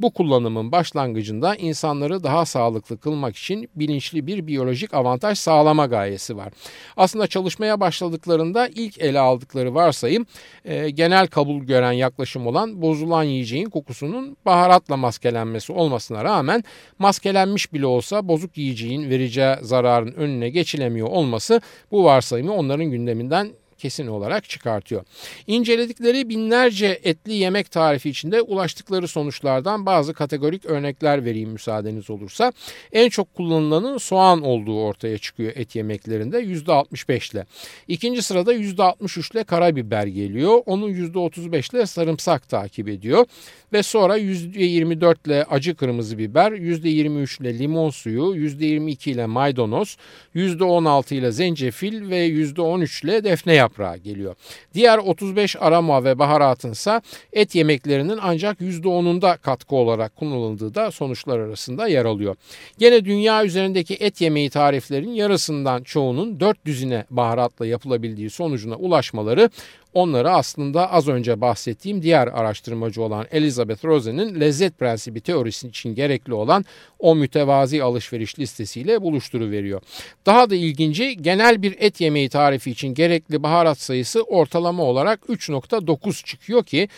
bu 0.00 0.10
kullanımın 0.10 0.72
başlangıcında 0.72 1.56
insanları 1.56 2.22
daha 2.22 2.46
sağlıklı 2.46 2.98
kılmak 2.98 3.36
için 3.36 3.70
bilinçli 3.76 4.26
bir 4.26 4.46
biyolojik 4.46 4.94
avantaj 4.94 5.38
sağlama 5.38 5.86
gayesi 5.86 6.36
var. 6.36 6.52
Aslında 6.96 7.26
çalışmaya 7.26 7.80
başladıklarında 7.80 8.68
ilk 8.68 8.98
ele 8.98 9.20
aldıkları 9.20 9.74
varsayım 9.74 10.26
e, 10.64 10.90
genel 10.90 11.26
kabul 11.26 11.64
gören 11.64 11.92
yaklaşım 11.92 12.46
olan 12.46 12.82
bozulan 12.82 13.22
yiyeceğin 13.22 13.70
kokusunun 13.70 14.36
baharatla 14.46 14.96
maskelenmesi 14.96 15.72
olmasına 15.72 16.24
rağmen 16.24 16.64
maskelenmiş 16.98 17.72
bile 17.72 17.86
olsa 17.86 18.28
bozuk 18.28 18.58
yiyeceğin 18.58 19.10
vereceği 19.10 19.56
zararın 19.62 20.12
önüne 20.12 20.48
geçilemiyor 20.48 21.08
olması 21.08 21.60
bu 21.90 22.04
varsayımı 22.04 22.54
onların 22.54 22.86
gündeminden 22.86 23.50
kesin 23.86 24.06
olarak 24.06 24.48
çıkartıyor. 24.48 25.04
İnceledikleri 25.46 26.28
binlerce 26.28 27.00
etli 27.04 27.32
yemek 27.32 27.70
tarifi 27.70 28.10
içinde 28.10 28.42
ulaştıkları 28.42 29.08
sonuçlardan 29.08 29.86
bazı 29.86 30.14
kategorik 30.14 30.64
örnekler 30.64 31.24
vereyim 31.24 31.50
müsaadeniz 31.50 32.10
olursa. 32.10 32.52
En 32.92 33.08
çok 33.08 33.34
kullanılanın 33.34 33.98
soğan 33.98 34.42
olduğu 34.42 34.80
ortaya 34.80 35.18
çıkıyor 35.18 35.52
et 35.56 35.76
yemeklerinde 35.76 36.38
%65 36.40 37.32
ile. 37.32 37.46
İkinci 37.88 38.22
sırada 38.22 38.54
%63 38.54 39.32
ile 39.32 39.44
karabiber 39.44 40.06
geliyor. 40.06 40.62
Onun 40.66 40.88
%35 40.88 41.76
ile 41.76 41.86
sarımsak 41.86 42.48
takip 42.48 42.88
ediyor. 42.88 43.26
Ve 43.72 43.82
sonra 43.82 44.18
%24 44.18 45.16
ile 45.26 45.44
acı 45.44 45.74
kırmızı 45.74 46.18
biber, 46.18 46.52
%23 46.52 47.42
ile 47.42 47.58
limon 47.58 47.90
suyu, 47.90 48.34
%22 48.36 49.10
ile 49.10 49.26
maydanoz, 49.26 49.96
%16 50.34 51.14
ile 51.14 51.32
zencefil 51.32 52.10
ve 52.10 52.26
%13 52.26 53.04
ile 53.04 53.24
defne 53.24 53.54
yaprağı 53.54 53.75
geliyor. 54.04 54.34
Diğer 54.74 54.98
35 54.98 55.56
aroma 55.56 56.04
ve 56.04 56.18
baharatınsa 56.18 57.02
et 57.32 57.54
yemeklerinin 57.54 58.18
ancak 58.22 58.60
%10'unda 58.60 59.38
katkı 59.38 59.76
olarak 59.76 60.16
kullanıldığı 60.16 60.74
da 60.74 60.90
sonuçlar 60.90 61.38
arasında 61.38 61.88
yer 61.88 62.04
alıyor. 62.04 62.36
Gene 62.78 63.04
dünya 63.04 63.44
üzerindeki 63.44 63.94
et 63.94 64.20
yemeği 64.20 64.50
tariflerin 64.50 65.10
yarısından 65.10 65.82
çoğunun 65.82 66.40
4 66.40 66.66
düzine 66.66 67.04
baharatla 67.10 67.66
yapılabildiği 67.66 68.30
sonucuna 68.30 68.74
ulaşmaları 68.74 69.50
onları 69.96 70.30
aslında 70.30 70.92
az 70.92 71.08
önce 71.08 71.40
bahsettiğim 71.40 72.02
diğer 72.02 72.26
araştırmacı 72.26 73.02
olan 73.02 73.26
Elizabeth 73.30 73.84
Rosen'in 73.84 74.40
lezzet 74.40 74.78
prensibi 74.78 75.20
teorisi 75.20 75.68
için 75.68 75.94
gerekli 75.94 76.34
olan 76.34 76.64
o 76.98 77.14
mütevazi 77.14 77.82
alışveriş 77.82 78.38
listesiyle 78.38 79.02
buluşturuveriyor. 79.02 79.82
Daha 80.26 80.50
da 80.50 80.54
ilginci 80.54 81.16
genel 81.16 81.62
bir 81.62 81.76
et 81.78 82.00
yemeği 82.00 82.28
tarifi 82.28 82.70
için 82.70 82.94
gerekli 82.94 83.42
baharat 83.42 83.78
sayısı 83.78 84.22
ortalama 84.22 84.82
olarak 84.82 85.20
3.9 85.20 86.24
çıkıyor 86.24 86.64
ki 86.64 86.88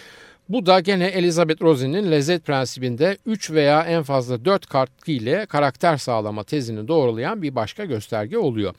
bu 0.48 0.66
da 0.66 0.80
gene 0.80 1.06
Elizabeth 1.06 1.62
Rosen'in 1.62 2.10
lezzet 2.10 2.44
prensibinde 2.44 3.18
3 3.26 3.50
veya 3.50 3.82
en 3.82 4.02
fazla 4.02 4.44
4 4.44 4.66
katkı 4.66 5.10
ile 5.10 5.46
karakter 5.46 5.96
sağlama 5.96 6.44
tezini 6.44 6.88
doğrulayan 6.88 7.42
bir 7.42 7.54
başka 7.54 7.84
gösterge 7.84 8.38
oluyor. 8.38 8.74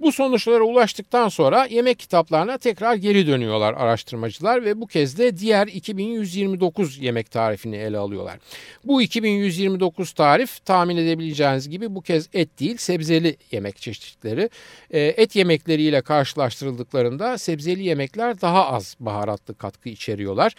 Bu 0.00 0.12
sonuçlara 0.12 0.64
ulaştıktan 0.64 1.28
sonra 1.28 1.66
yemek 1.66 1.98
kitaplarına 1.98 2.58
tekrar 2.58 2.94
geri 2.94 3.26
dönüyorlar 3.26 3.74
araştırmacılar 3.74 4.64
ve 4.64 4.80
bu 4.80 4.86
kez 4.86 5.18
de 5.18 5.38
diğer 5.38 5.66
2129 5.66 6.98
yemek 6.98 7.30
tarifini 7.30 7.76
ele 7.76 7.98
alıyorlar. 7.98 8.38
Bu 8.84 9.02
2129 9.02 10.12
tarif 10.12 10.64
tahmin 10.64 10.96
edebileceğiniz 10.96 11.68
gibi 11.68 11.94
bu 11.94 12.02
kez 12.02 12.28
et 12.32 12.60
değil 12.60 12.76
sebzeli 12.76 13.36
yemek 13.50 13.76
çeşitleri. 13.76 14.50
Ee, 14.90 15.00
et 15.00 15.36
yemekleriyle 15.36 16.02
karşılaştırıldıklarında 16.02 17.38
sebzeli 17.38 17.84
yemekler 17.84 18.40
daha 18.40 18.66
az 18.66 18.96
baharatlı 19.00 19.54
katkı 19.54 19.88
içeriyorlar. 19.88 20.54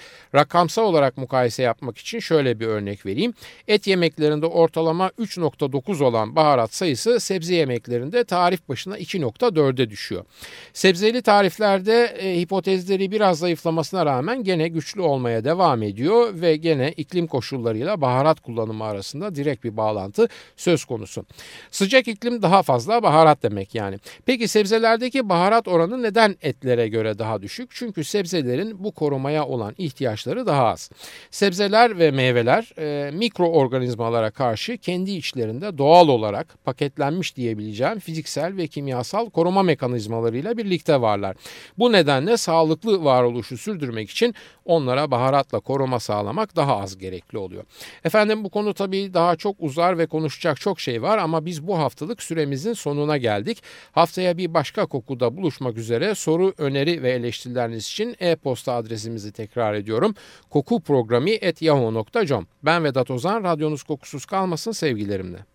Rakamsal 0.51 0.83
olarak 0.83 1.17
mukayese 1.17 1.63
yapmak 1.63 1.97
için 1.97 2.19
şöyle 2.19 2.59
bir 2.59 2.67
örnek 2.67 3.05
vereyim. 3.05 3.33
Et 3.67 3.87
yemeklerinde 3.87 4.45
ortalama 4.45 5.07
3.9 5.07 6.03
olan 6.03 6.35
baharat 6.35 6.73
sayısı 6.73 7.19
sebze 7.19 7.55
yemeklerinde 7.55 8.23
tarif 8.23 8.69
başına 8.69 8.97
2.4'e 8.99 9.89
düşüyor. 9.89 10.25
Sebzeli 10.73 11.21
tariflerde 11.21 12.05
e, 12.05 12.39
hipotezleri 12.39 13.11
biraz 13.11 13.39
zayıflamasına 13.39 14.05
rağmen 14.05 14.43
gene 14.43 14.67
güçlü 14.67 15.01
olmaya 15.01 15.43
devam 15.43 15.83
ediyor 15.83 16.41
ve 16.41 16.55
gene 16.55 16.93
iklim 16.97 17.27
koşullarıyla 17.27 18.01
baharat 18.01 18.39
kullanımı 18.39 18.83
arasında 18.83 19.35
direkt 19.35 19.63
bir 19.63 19.77
bağlantı 19.77 20.27
söz 20.57 20.85
konusu. 20.85 21.25
Sıcak 21.71 22.07
iklim 22.07 22.41
daha 22.41 22.63
fazla 22.63 23.03
baharat 23.03 23.43
demek 23.43 23.75
yani. 23.75 23.97
Peki 24.25 24.47
sebzelerdeki 24.47 25.29
baharat 25.29 25.67
oranı 25.67 26.03
neden 26.03 26.35
etlere 26.41 26.87
göre 26.87 27.19
daha 27.19 27.41
düşük? 27.41 27.69
Çünkü 27.73 28.03
sebzelerin 28.03 28.83
bu 28.83 28.91
korumaya 28.91 29.45
olan 29.45 29.75
ihtiyaçları 29.77 30.40
daha 30.45 30.67
az. 30.67 30.89
Sebzeler 31.31 31.99
ve 31.99 32.11
meyveler 32.11 32.71
e, 32.77 33.11
mikroorganizmalara 33.11 34.31
karşı 34.31 34.77
kendi 34.77 35.11
içlerinde 35.11 35.77
doğal 35.77 36.07
olarak 36.07 36.63
paketlenmiş 36.63 37.35
diyebileceğim 37.35 37.99
fiziksel 37.99 38.57
ve 38.57 38.67
kimyasal 38.67 39.29
koruma 39.29 39.63
mekanizmalarıyla 39.63 40.57
birlikte 40.57 41.01
varlar. 41.01 41.35
Bu 41.77 41.91
nedenle 41.91 42.37
sağlıklı 42.37 43.03
varoluşu 43.03 43.57
sürdürmek 43.57 44.09
için 44.09 44.35
onlara 44.65 45.11
baharatla 45.11 45.59
koruma 45.59 45.99
sağlamak 45.99 46.55
daha 46.55 46.77
az 46.77 46.97
gerekli 46.97 47.37
oluyor. 47.37 47.63
Efendim 48.03 48.43
bu 48.43 48.49
konu 48.49 48.73
tabii 48.73 49.13
daha 49.13 49.35
çok 49.35 49.55
uzar 49.59 49.97
ve 49.97 50.05
konuşacak 50.05 50.59
çok 50.61 50.79
şey 50.79 51.01
var 51.01 51.17
ama 51.17 51.45
biz 51.45 51.67
bu 51.67 51.77
haftalık 51.77 52.23
süremizin 52.23 52.73
sonuna 52.73 53.17
geldik. 53.17 53.63
Haftaya 53.91 54.37
bir 54.37 54.53
başka 54.53 54.85
kokuda 54.85 55.37
buluşmak 55.37 55.77
üzere 55.77 56.15
soru, 56.15 56.53
öneri 56.57 57.03
ve 57.03 57.11
eleştirileriniz 57.11 57.87
için 57.87 58.15
e-posta 58.19 58.73
adresimizi 58.73 59.31
tekrar 59.31 59.73
ediyorum. 59.73 60.15
Koku 60.49 60.79
programı 60.79 61.29
yahoo.com 61.61 62.47
Ben 62.63 62.83
Vedat 62.83 63.11
Ozan, 63.11 63.43
radyonuz 63.43 63.83
kokusuz 63.83 64.25
kalmasın 64.25 64.71
sevgilerimle. 64.71 65.45